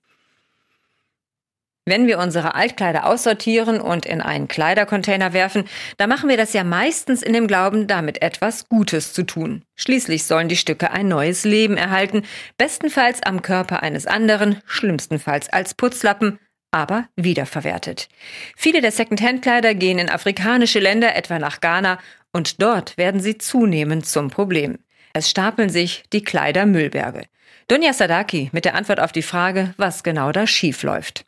Wenn 1.88 2.08
wir 2.08 2.17
unsere 2.17 2.56
Altkleider 2.56 3.06
aussortieren 3.06 3.80
und 3.80 4.08
in 4.08 4.19
einen 4.19 4.48
Kleidercontainer 4.48 5.34
werfen, 5.34 5.65
dann 5.98 6.10
machen 6.10 6.28
wir 6.30 6.36
das 6.36 6.52
ja 6.54 6.63
meistens 6.63 7.21
in 7.21 7.34
dem 7.34 7.45
Glauben, 7.45 7.86
damit 7.86 8.24
etwas 8.24 8.67
Gutes 8.69 9.13
zu 9.13 9.21
tun. 9.21 9.62
Schließlich 9.76 10.24
sollen 10.24 10.48
die 10.48 10.56
Stücke 10.56 10.89
ein 10.89 11.08
neues 11.08 11.43
Leben 11.43 11.78
erhalten, 11.78 12.24
bestenfalls 12.58 13.21
am 13.21 13.43
Körper 13.43 13.84
eines 13.84 14.08
anderen, 14.08 14.62
schlimmstenfalls 14.65 15.50
als 15.50 15.76
Putzlappen, 15.76 16.39
aber 16.71 17.08
wiederverwertet. 17.15 18.10
Viele 18.58 18.82
der 18.82 18.91
Second-Hand-Kleider 18.91 19.76
gehen 19.76 20.00
in 20.00 20.10
afrikanische 20.10 20.80
Länder, 20.80 21.15
etwa 21.15 21.38
nach 21.38 21.62
Ghana, 21.62 22.00
und 22.32 22.63
dort 22.63 22.98
werden 22.98 23.21
sie 23.21 23.38
zunehmend 23.38 24.08
zum 24.08 24.32
Problem. 24.32 24.80
Es 25.13 25.30
stapeln 25.30 25.69
sich 25.69 26.04
die 26.12 26.24
Kleidermüllberge. 26.24 27.28
Dunja 27.67 27.93
Sadaki 27.93 28.50
mit 28.54 28.65
der 28.65 28.74
Antwort 28.74 29.00
auf 29.00 29.12
die 29.12 29.21
Frage, 29.21 29.76
was 29.78 30.04
genau 30.04 30.32
da 30.32 30.48
schief 30.48 30.82
läuft. 30.82 31.26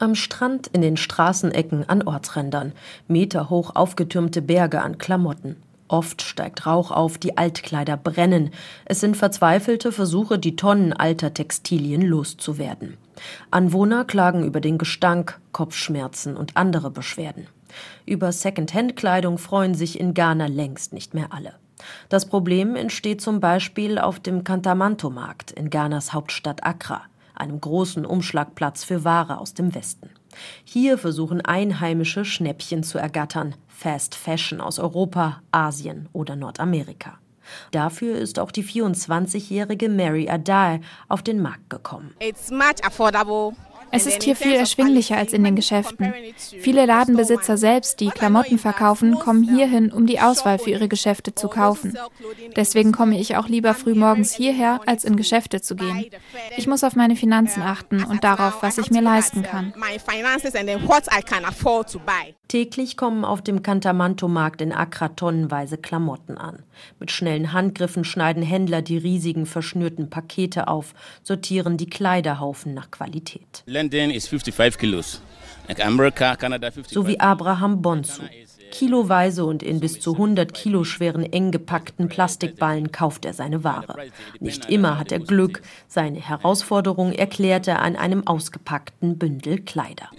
Am 0.00 0.14
Strand, 0.14 0.66
in 0.68 0.80
den 0.80 0.96
Straßenecken, 0.96 1.86
an 1.86 2.00
Ortsrändern. 2.00 2.72
Meterhoch 3.06 3.76
aufgetürmte 3.76 4.40
Berge 4.40 4.80
an 4.80 4.96
Klamotten. 4.96 5.56
Oft 5.88 6.22
steigt 6.22 6.64
Rauch 6.64 6.90
auf, 6.90 7.18
die 7.18 7.36
Altkleider 7.36 7.98
brennen. 7.98 8.50
Es 8.86 9.00
sind 9.00 9.18
verzweifelte 9.18 9.92
Versuche, 9.92 10.38
die 10.38 10.56
Tonnen 10.56 10.94
alter 10.94 11.34
Textilien 11.34 12.00
loszuwerden. 12.00 12.96
Anwohner 13.50 14.06
klagen 14.06 14.42
über 14.42 14.62
den 14.62 14.78
Gestank, 14.78 15.38
Kopfschmerzen 15.52 16.34
und 16.34 16.56
andere 16.56 16.90
Beschwerden. 16.90 17.48
Über 18.06 18.32
Second-Hand-Kleidung 18.32 19.36
freuen 19.36 19.74
sich 19.74 20.00
in 20.00 20.14
Ghana 20.14 20.46
längst 20.46 20.94
nicht 20.94 21.12
mehr 21.12 21.30
alle. 21.30 21.56
Das 22.08 22.24
Problem 22.24 22.74
entsteht 22.74 23.20
zum 23.20 23.40
Beispiel 23.40 23.98
auf 23.98 24.18
dem 24.18 24.44
Kantamanto-Markt 24.44 25.50
in 25.50 25.68
Ghanas 25.68 26.14
Hauptstadt 26.14 26.64
Accra 26.64 27.02
einem 27.40 27.60
großen 27.60 28.06
Umschlagplatz 28.06 28.84
für 28.84 29.04
Ware 29.04 29.38
aus 29.38 29.54
dem 29.54 29.74
Westen. 29.74 30.10
Hier 30.64 30.98
versuchen 30.98 31.40
Einheimische 31.40 32.24
Schnäppchen 32.24 32.82
zu 32.82 32.98
ergattern, 32.98 33.54
Fast 33.66 34.14
Fashion 34.14 34.60
aus 34.60 34.78
Europa, 34.78 35.42
Asien 35.50 36.08
oder 36.12 36.36
Nordamerika. 36.36 37.18
Dafür 37.72 38.16
ist 38.16 38.38
auch 38.38 38.52
die 38.52 38.64
24-jährige 38.64 39.88
Mary 39.88 40.28
Adair 40.28 40.80
auf 41.08 41.22
den 41.22 41.40
Markt 41.40 41.68
gekommen. 41.70 42.14
It's 42.20 42.50
much 42.50 42.84
affordable 42.84 43.56
es 43.92 44.06
ist 44.06 44.22
hier 44.22 44.36
viel 44.36 44.54
erschwinglicher 44.54 45.16
als 45.16 45.32
in 45.32 45.44
den 45.44 45.56
Geschäften. 45.56 46.12
Viele 46.60 46.86
Ladenbesitzer 46.86 47.56
selbst, 47.56 48.00
die 48.00 48.08
Klamotten 48.08 48.58
verkaufen, 48.58 49.14
kommen 49.14 49.42
hierhin, 49.42 49.92
um 49.92 50.06
die 50.06 50.20
Auswahl 50.20 50.58
für 50.58 50.70
ihre 50.70 50.88
Geschäfte 50.88 51.34
zu 51.34 51.48
kaufen. 51.48 51.96
Deswegen 52.56 52.92
komme 52.92 53.18
ich 53.18 53.36
auch 53.36 53.48
lieber 53.48 53.74
früh 53.74 53.94
morgens 53.94 54.34
hierher, 54.34 54.80
als 54.86 55.04
in 55.04 55.16
Geschäfte 55.16 55.60
zu 55.60 55.76
gehen. 55.76 56.06
Ich 56.56 56.66
muss 56.66 56.84
auf 56.84 56.96
meine 56.96 57.16
Finanzen 57.16 57.62
achten 57.62 58.04
und 58.04 58.24
darauf, 58.24 58.62
was 58.62 58.78
ich 58.78 58.90
mir 58.90 59.02
leisten 59.02 59.42
kann. 59.42 59.72
Täglich 62.50 62.96
kommen 62.96 63.24
auf 63.24 63.42
dem 63.42 63.62
Cantamanto-Markt 63.62 64.60
in 64.60 64.72
Accra 64.72 65.10
tonnenweise 65.10 65.78
Klamotten 65.78 66.36
an. 66.36 66.64
Mit 66.98 67.12
schnellen 67.12 67.52
Handgriffen 67.52 68.02
schneiden 68.02 68.42
Händler 68.42 68.82
die 68.82 68.98
riesigen 68.98 69.46
verschnürten 69.46 70.10
Pakete 70.10 70.66
auf, 70.66 70.92
sortieren 71.22 71.76
die 71.76 71.88
Kleiderhaufen 71.88 72.74
nach 72.74 72.90
Qualität. 72.90 73.62
So 76.88 77.06
wie 77.06 77.20
Abraham 77.20 77.82
Bonsu. 77.82 78.22
Kiloweise 78.72 79.44
und 79.44 79.62
in 79.62 79.78
bis 79.78 80.00
zu 80.00 80.14
100 80.14 80.52
Kilo 80.52 80.82
schweren 80.82 81.22
eng 81.22 81.52
gepackten 81.52 82.08
Plastikballen 82.08 82.90
kauft 82.90 83.26
er 83.26 83.32
seine 83.32 83.62
Ware. 83.62 83.94
Nicht 84.40 84.68
immer 84.68 84.98
hat 84.98 85.12
er 85.12 85.20
Glück. 85.20 85.62
Seine 85.86 86.18
Herausforderung 86.18 87.12
erklärt 87.12 87.68
er 87.68 87.80
an 87.80 87.94
einem 87.94 88.26
ausgepackten 88.26 89.18
Bündel 89.18 89.60
Kleider. 89.60 90.10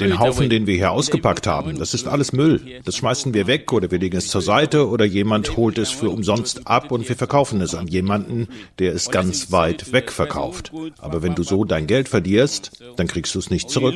Den 0.00 0.18
Haufen, 0.18 0.50
den 0.50 0.66
wir 0.66 0.74
hier 0.74 0.90
ausgepackt 0.90 1.46
haben, 1.46 1.78
das 1.78 1.94
ist 1.94 2.08
alles 2.08 2.32
Müll. 2.32 2.80
Das 2.84 2.96
schmeißen 2.96 3.32
wir 3.34 3.46
weg 3.46 3.72
oder 3.72 3.90
wir 3.90 3.98
legen 3.98 4.16
es 4.16 4.28
zur 4.28 4.42
Seite 4.42 4.88
oder 4.88 5.04
jemand 5.04 5.56
holt 5.56 5.78
es 5.78 5.90
für 5.90 6.10
umsonst 6.10 6.66
ab 6.66 6.90
und 6.90 7.08
wir 7.08 7.16
verkaufen 7.16 7.60
es 7.60 7.74
an 7.74 7.86
jemanden, 7.86 8.48
der 8.78 8.94
es 8.94 9.10
ganz 9.10 9.52
weit 9.52 9.92
weg 9.92 10.10
verkauft. 10.10 10.72
Aber 10.98 11.22
wenn 11.22 11.34
du 11.34 11.42
so 11.42 11.64
dein 11.64 11.86
Geld 11.86 12.08
verlierst, 12.08 12.82
dann 12.96 13.06
kriegst 13.06 13.34
du 13.34 13.38
es 13.38 13.50
nicht 13.50 13.70
zurück. 13.70 13.94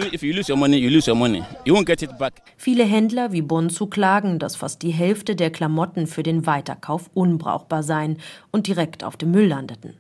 Viele 2.57 2.85
Händler 2.85 3.33
wie 3.33 3.43
Bonzu 3.43 3.87
klagen, 3.87 4.39
dass 4.39 4.57
fast 4.57 4.83
die 4.83 4.91
Hälfte 4.91 5.37
der 5.37 5.51
Klamotten 5.51 6.07
für 6.07 6.23
den 6.23 6.47
Weiterkauf 6.47 7.11
unbrauchbar 7.15 7.83
seien 7.83 8.19
und 8.51 8.67
direkt 8.67 9.05
auf 9.05 9.17
dem 9.17 9.33
Müll 9.33 9.47
landeten. 9.47 9.95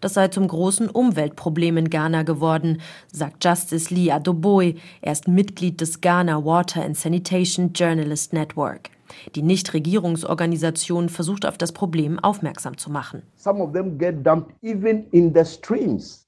Das 0.00 0.14
sei 0.14 0.28
zum 0.28 0.48
großen 0.48 0.88
Umweltproblem 0.88 1.76
in 1.76 1.90
Ghana 1.90 2.22
geworden, 2.22 2.80
sagt 3.12 3.44
Justice 3.44 3.92
Lee 3.94 4.10
Adoboy. 4.10 4.76
Er 5.00 5.12
ist 5.12 5.28
Mitglied 5.28 5.80
des 5.80 6.00
Ghana 6.00 6.44
Water 6.44 6.84
and 6.84 6.96
Sanitation 6.96 7.72
Journalist 7.72 8.32
Network. 8.32 8.90
Die 9.34 9.42
Nichtregierungsorganisation 9.42 11.08
versucht 11.08 11.46
auf 11.46 11.58
das 11.58 11.72
Problem 11.72 12.18
aufmerksam 12.18 12.76
zu 12.76 12.90
machen. 12.90 13.22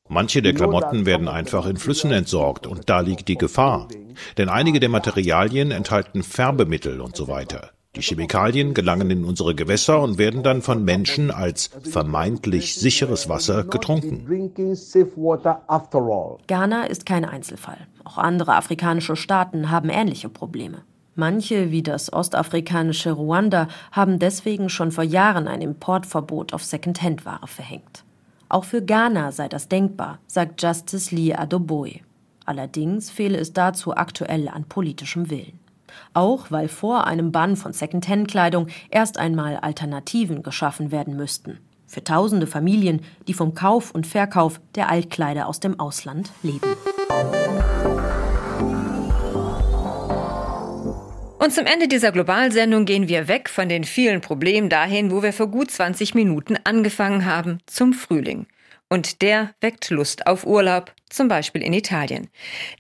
Manche 0.09 0.43
der 0.43 0.55
Klamotten 0.55 1.07
werden 1.07 1.29
einfach 1.29 1.67
in 1.67 1.77
Flüssen 1.77 2.13
entsorgt 2.13 2.67
und 2.67 2.89
da 2.89 3.01
liegt 3.01 3.29
die 3.29 3.37
Gefahr. 3.37 3.89
Denn 4.37 4.49
einige 4.49 4.81
der 4.81 4.89
Materialien 4.89 5.71
enthalten 5.71 6.23
Färbemittel 6.23 7.01
und 7.01 7.17
so 7.17 7.29
weiter. 7.29 7.71
Die 7.97 8.03
Chemikalien 8.03 8.75
gelangen 8.75 9.11
in 9.11 9.25
unsere 9.25 9.55
Gewässer 9.55 10.01
und 10.03 10.19
werden 10.19 10.43
dann 10.43 10.63
von 10.63 10.85
Menschen 10.85 11.31
als 11.31 11.71
vermeintlich 11.83 12.75
sicheres 12.75 13.29
Wasser 13.29 13.65
getrunken. 13.65 14.27
Ghana 16.47 16.85
ist 16.85 17.07
kein 17.07 17.25
Einzelfall. 17.25 17.87
Auch 18.05 18.19
andere 18.19 18.55
afrikanische 18.55 19.17
Staaten 19.17 19.71
haben 19.71 19.89
ähnliche 19.89 20.29
Probleme. 20.29 20.83
Manche, 21.15 21.73
wie 21.73 21.83
das 21.83 22.13
ostafrikanische 22.13 23.11
Ruanda, 23.11 23.67
haben 23.91 24.21
deswegen 24.21 24.69
schon 24.69 24.93
vor 24.93 25.03
Jahren 25.03 25.49
ein 25.49 25.63
Importverbot 25.63 26.53
auf 26.53 26.63
Secondhand-Ware 26.63 27.49
verhängt. 27.49 28.05
Auch 28.49 28.65
für 28.65 28.83
Ghana 28.83 29.33
sei 29.33 29.49
das 29.49 29.69
denkbar, 29.69 30.21
sagt 30.27 30.63
Justice 30.63 31.13
Lee 31.15 31.35
Adoboy. 31.35 32.03
Allerdings 32.45 33.11
fehle 33.11 33.39
es 33.39 33.53
dazu 33.53 33.97
aktuell 33.97 34.49
an 34.49 34.65
politischem 34.65 35.29
Willen. 35.29 35.58
Auch 36.15 36.51
weil 36.51 36.69
vor 36.69 37.07
einem 37.07 37.33
Bann 37.33 37.57
von 37.57 37.73
Secondhand-Kleidung 37.73 38.69
erst 38.91 39.19
einmal 39.19 39.57
Alternativen 39.57 40.43
geschaffen 40.43 40.91
werden 40.91 41.17
müssten. 41.17 41.59
Für 41.87 42.05
tausende 42.05 42.47
Familien, 42.47 43.01
die 43.27 43.35
vom 43.35 43.55
Kauf 43.55 43.91
und 43.93 44.07
Verkauf 44.07 44.61
der 44.75 44.91
Altkleider 44.91 45.47
aus 45.47 45.61
dem 45.61 45.81
Ausland 45.81 46.31
leben. 46.43 46.61
Und 51.39 51.55
zum 51.55 51.65
Ende 51.65 51.89
dieser 51.89 52.13
Globalsendung 52.13 52.85
gehen 52.85 53.09
wir 53.09 53.27
weg 53.27 53.49
von 53.49 53.71
den 53.71 53.85
vielen 53.85 54.21
Problemen 54.21 54.69
dahin, 54.69 55.11
wo 55.11 55.23
wir 55.23 55.33
vor 55.33 55.47
gut 55.47 55.71
20 55.71 56.15
Minuten 56.15 56.59
angefangen 56.65 57.25
haben, 57.25 57.61
zum 57.65 57.95
Frühling. 57.95 58.47
Und 58.91 59.23
der 59.23 59.55
weckt 59.61 59.89
Lust 59.89 60.27
auf 60.27 60.47
Urlaub, 60.47 60.93
zum 61.09 61.29
Beispiel 61.29 61.63
in 61.63 61.73
Italien. 61.73 62.29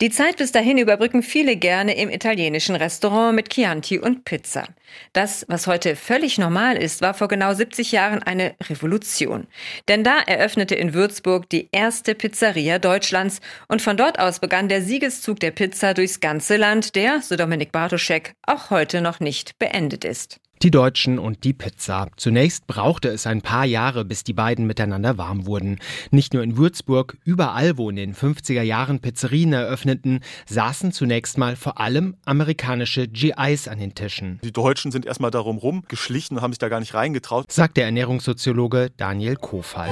Die 0.01 0.11
Zeit 0.11 0.37
bis 0.37 0.53
dahin 0.53 0.79
überbrücken 0.79 1.23
viele 1.23 1.57
gerne 1.57 1.97
im 1.97 2.11
italienischen 2.11 2.77
Restaurant 2.77 3.35
mit 3.35 3.51
Chianti 3.51 3.99
und 3.99 4.25
Pizza. 4.25 4.64
Das, 5.12 5.45
was 5.49 5.67
heute 5.67 5.97
völlig 5.97 6.38
normal 6.38 6.77
ist, 6.77 7.01
war 7.01 7.14
vor 7.14 7.29
genau 7.29 7.53
70 7.53 7.93
Jahren 7.93 8.23
eine 8.23 8.55
Revolution. 8.69 9.47
Denn 9.88 10.05
da 10.05 10.19
eröffnete 10.21 10.75
in 10.75 10.95
Würzburg 10.95 11.49
die 11.49 11.69
erste 11.73 12.14
Pizzeria 12.14 12.79
Deutschlands 12.79 13.41
und 13.69 13.83
von 13.83 13.97
dort 13.97 14.19
aus 14.19 14.38
begann 14.38 14.69
der 14.69 14.83
Siegeszug 14.83 15.41
der 15.41 15.51
Pizza 15.51 15.95
durchs 15.95 16.21
ganze 16.21 16.57
Land, 16.57 16.95
der, 16.95 17.21
so 17.23 17.37
Dominik 17.37 17.73
Bartoschek, 17.73 18.35
auch 18.47 18.71
heute 18.71 19.01
noch 19.01 19.21
nicht 19.21 19.59
beendet 19.59 20.05
ist. 20.05 20.41
Die 20.62 20.73
Deutschen 20.73 21.21
und 21.21 21.44
die 21.44 21.53
Pizza. 21.53 22.09
Zunächst 22.16 22.66
brauchte 22.66 23.09
es 23.09 23.29
ein 23.29 23.42
paar 23.42 23.64
Jahre, 23.64 24.05
bis 24.05 24.25
die 24.25 24.33
beiden 24.33 24.66
miteinander 24.66 25.16
warm 25.16 25.47
wurden. 25.47 25.79
Nicht 26.11 26.35
nur 26.35 26.42
in 26.42 26.57
Würzburg, 26.57 27.16
überall, 27.25 27.79
wo 27.79 27.90
in 27.90 27.97
den 27.97 28.12
50er 28.12 28.62
Jahren 28.62 28.99
Pizzerien 28.99 29.53
eröffneten, 29.53 30.21
saßen 30.47 30.90
zunächst 30.90 31.38
mal 31.38 31.55
vor 31.55 31.79
allem 31.79 32.16
amerikanische 32.25 33.07
GIs 33.07 33.68
an 33.68 33.79
den 33.79 33.94
Tischen. 33.94 34.40
Die 34.42 34.53
Deutschen 34.53 34.90
sind 34.90 35.07
erstmal 35.07 35.31
darum 35.31 35.59
rum 35.59 35.85
geschlichen 35.87 36.37
und 36.37 36.42
haben 36.42 36.53
sich 36.53 36.59
da 36.59 36.68
gar 36.68 36.81
nicht 36.81 36.94
reingetraut, 36.94 37.51
sagt 37.51 37.77
der 37.77 37.85
Ernährungssoziologe 37.85 38.90
Daniel 38.97 39.37
Kofall 39.37 39.90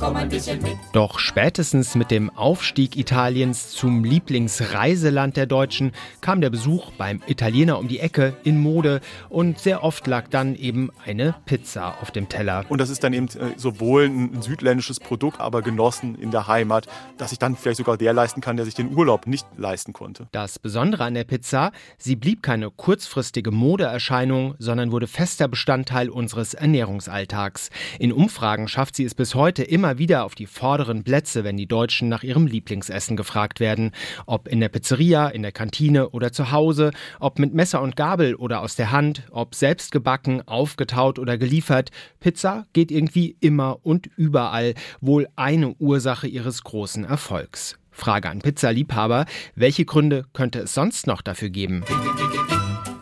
komm 0.00 0.16
ein 0.16 0.30
bisschen 0.30 0.62
mit. 0.62 0.78
Doch 0.92 1.18
spätestens 1.18 1.94
mit 1.94 2.10
dem 2.10 2.30
Aufstieg 2.30 2.96
Italiens 2.96 3.68
zum 3.68 4.02
Lieblingsreiseland 4.02 5.36
der 5.36 5.44
Deutschen 5.44 5.92
kam 6.22 6.40
der 6.40 6.48
Besuch 6.48 6.90
beim 6.92 7.20
Italiener 7.26 7.78
um 7.78 7.86
die 7.86 8.00
Ecke 8.00 8.34
in 8.42 8.58
Mode 8.58 9.02
und 9.28 9.58
sehr 9.58 9.84
oft 9.84 10.06
lag 10.06 10.28
dann 10.28 10.56
eben 10.56 10.90
eine 11.04 11.34
Pizza 11.44 12.00
auf 12.00 12.10
dem 12.12 12.30
Teller. 12.30 12.64
Und 12.70 12.80
das 12.80 12.88
ist 12.88 13.04
dann 13.04 13.12
eben 13.12 13.26
äh, 13.26 13.58
sowohl 13.58 14.04
ein 14.04 14.40
südländisches 14.40 15.00
Produkt, 15.00 15.38
aber 15.38 15.60
genossen 15.60 16.14
in 16.14 16.30
der 16.30 16.46
Heimat, 16.46 16.86
dass 17.18 17.30
sich 17.30 17.38
dann 17.38 17.54
vielleicht 17.54 17.76
sogar 17.76 17.98
der 17.98 18.14
leisten 18.14 18.40
kann, 18.40 18.56
der 18.56 18.64
sich 18.64 18.74
den 18.74 18.96
Urlaub 18.96 19.26
nicht 19.26 19.46
leisten 19.58 19.92
konnte. 19.92 20.28
Das 20.32 20.58
Besondere 20.58 21.04
an 21.04 21.12
der 21.12 21.24
Pizza, 21.24 21.72
sie 21.98 22.16
blieb 22.16 22.42
keine 22.42 22.70
kurzfristige 22.70 23.50
Modeerscheinung, 23.50 24.54
sondern 24.58 24.92
wurde 24.92 25.06
fester 25.06 25.46
Bestandteil 25.46 26.08
unseres 26.08 26.54
Ernährungsalltags. 26.54 27.68
In 27.98 28.12
Umfragen 28.12 28.66
schafft 28.66 28.96
sie 28.96 29.04
es 29.04 29.14
bis 29.14 29.34
heute 29.34 29.62
immer 29.62 29.89
immer 29.90 29.98
wieder 29.98 30.24
auf 30.24 30.36
die 30.36 30.46
vorderen 30.46 31.02
Plätze, 31.02 31.42
wenn 31.42 31.56
die 31.56 31.66
Deutschen 31.66 32.08
nach 32.08 32.22
ihrem 32.22 32.46
Lieblingsessen 32.46 33.16
gefragt 33.16 33.58
werden. 33.58 33.90
Ob 34.24 34.46
in 34.46 34.60
der 34.60 34.68
Pizzeria, 34.68 35.26
in 35.28 35.42
der 35.42 35.50
Kantine 35.50 36.10
oder 36.10 36.30
zu 36.30 36.52
Hause, 36.52 36.92
ob 37.18 37.40
mit 37.40 37.54
Messer 37.54 37.82
und 37.82 37.96
Gabel 37.96 38.36
oder 38.36 38.60
aus 38.60 38.76
der 38.76 38.92
Hand, 38.92 39.24
ob 39.32 39.56
selbst 39.56 39.90
gebacken, 39.90 40.46
aufgetaut 40.46 41.18
oder 41.18 41.38
geliefert. 41.38 41.90
Pizza 42.20 42.66
geht 42.72 42.92
irgendwie 42.92 43.36
immer 43.40 43.78
und 43.82 44.08
überall, 44.16 44.74
wohl 45.00 45.26
eine 45.34 45.74
Ursache 45.80 46.28
ihres 46.28 46.62
großen 46.62 47.04
Erfolgs. 47.04 47.76
Frage 47.90 48.30
an 48.30 48.38
Pizzaliebhaber, 48.38 49.26
welche 49.56 49.84
Gründe 49.84 50.24
könnte 50.32 50.60
es 50.60 50.72
sonst 50.72 51.08
noch 51.08 51.20
dafür 51.20 51.50
geben? 51.50 51.82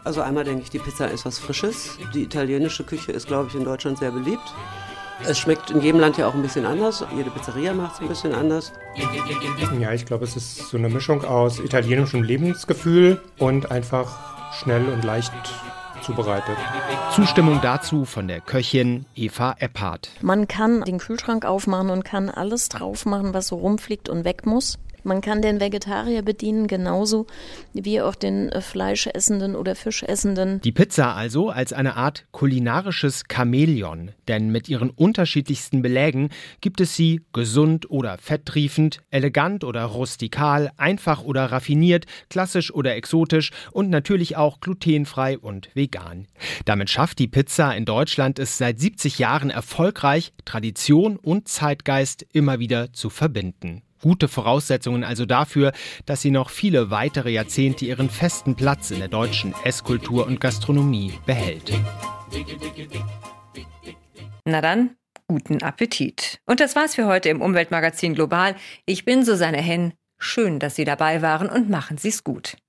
Also 0.04 0.22
einmal 0.22 0.44
denke 0.44 0.62
ich, 0.62 0.70
die 0.70 0.78
Pizza 0.78 1.10
ist 1.10 1.26
was 1.26 1.38
Frisches. 1.38 1.98
Die 2.14 2.22
italienische 2.22 2.82
Küche 2.82 3.12
ist, 3.12 3.26
glaube 3.26 3.48
ich, 3.50 3.54
in 3.54 3.64
Deutschland 3.64 3.98
sehr 3.98 4.10
beliebt. 4.10 4.54
Es 5.24 5.38
schmeckt 5.38 5.70
in 5.70 5.80
jedem 5.80 6.00
Land 6.00 6.16
ja 6.16 6.28
auch 6.28 6.34
ein 6.34 6.42
bisschen 6.42 6.64
anders. 6.64 7.04
Jede 7.14 7.30
Pizzeria 7.30 7.72
macht 7.74 7.94
es 7.94 8.00
ein 8.00 8.08
bisschen 8.08 8.34
anders. 8.34 8.72
Ja, 9.78 9.92
ich 9.92 10.06
glaube, 10.06 10.24
es 10.24 10.36
ist 10.36 10.68
so 10.68 10.76
eine 10.76 10.88
Mischung 10.88 11.24
aus 11.24 11.58
italienischem 11.58 12.22
Lebensgefühl 12.22 13.20
und 13.38 13.70
einfach 13.70 14.52
schnell 14.54 14.88
und 14.88 15.04
leicht 15.04 15.32
zubereitet. 16.02 16.56
Zustimmung 17.14 17.60
dazu 17.62 18.04
von 18.04 18.28
der 18.28 18.40
Köchin 18.40 19.06
Eva 19.14 19.56
Epphardt. 19.58 20.10
Man 20.22 20.46
kann 20.46 20.82
den 20.82 20.98
Kühlschrank 20.98 21.44
aufmachen 21.44 21.90
und 21.90 22.04
kann 22.04 22.30
alles 22.30 22.68
drauf 22.68 23.04
machen, 23.04 23.34
was 23.34 23.48
so 23.48 23.56
rumfliegt 23.56 24.08
und 24.08 24.24
weg 24.24 24.46
muss. 24.46 24.78
Man 25.08 25.22
kann 25.22 25.40
den 25.40 25.58
Vegetarier 25.58 26.20
bedienen, 26.20 26.66
genauso 26.66 27.26
wie 27.72 28.02
auch 28.02 28.14
den 28.14 28.50
äh, 28.50 28.60
Fleischessenden 28.60 29.56
oder 29.56 29.74
Fischessenden. 29.74 30.60
Die 30.60 30.70
Pizza 30.70 31.14
also 31.14 31.48
als 31.48 31.72
eine 31.72 31.96
Art 31.96 32.26
kulinarisches 32.30 33.24
Chamäleon, 33.32 34.10
denn 34.28 34.50
mit 34.50 34.68
ihren 34.68 34.90
unterschiedlichsten 34.90 35.80
Belägen 35.80 36.28
gibt 36.60 36.82
es 36.82 36.94
sie 36.94 37.22
gesund 37.32 37.90
oder 37.90 38.18
fetttriefend, 38.18 38.98
elegant 39.10 39.64
oder 39.64 39.84
rustikal, 39.84 40.72
einfach 40.76 41.24
oder 41.24 41.46
raffiniert, 41.46 42.04
klassisch 42.28 42.70
oder 42.70 42.94
exotisch 42.94 43.50
und 43.72 43.88
natürlich 43.88 44.36
auch 44.36 44.60
glutenfrei 44.60 45.38
und 45.38 45.70
vegan. 45.74 46.26
Damit 46.66 46.90
schafft 46.90 47.18
die 47.18 47.28
Pizza 47.28 47.74
in 47.74 47.86
Deutschland 47.86 48.38
es 48.38 48.58
seit 48.58 48.78
70 48.78 49.18
Jahren 49.18 49.48
erfolgreich, 49.48 50.34
Tradition 50.44 51.16
und 51.16 51.48
Zeitgeist 51.48 52.26
immer 52.34 52.58
wieder 52.58 52.92
zu 52.92 53.08
verbinden. 53.08 53.80
Gute 54.02 54.28
Voraussetzungen 54.28 55.04
also 55.04 55.26
dafür, 55.26 55.72
dass 56.06 56.20
sie 56.20 56.30
noch 56.30 56.50
viele 56.50 56.90
weitere 56.90 57.30
Jahrzehnte 57.30 57.84
ihren 57.86 58.10
festen 58.10 58.54
Platz 58.54 58.90
in 58.90 58.98
der 58.98 59.08
deutschen 59.08 59.54
Esskultur 59.64 60.26
und 60.26 60.40
Gastronomie 60.40 61.14
behält. 61.26 61.72
Na 64.44 64.60
dann, 64.60 64.96
guten 65.26 65.62
Appetit. 65.62 66.40
Und 66.46 66.60
das 66.60 66.76
war's 66.76 66.94
für 66.94 67.06
heute 67.06 67.28
im 67.28 67.40
Umweltmagazin 67.40 68.14
Global. 68.14 68.54
Ich 68.86 69.04
bin 69.04 69.24
Susanne 69.24 69.60
Henn. 69.60 69.94
Schön, 70.18 70.58
dass 70.58 70.74
Sie 70.74 70.84
dabei 70.84 71.22
waren 71.22 71.48
und 71.48 71.70
machen 71.70 71.96
Sie's 71.96 72.24
gut. 72.24 72.58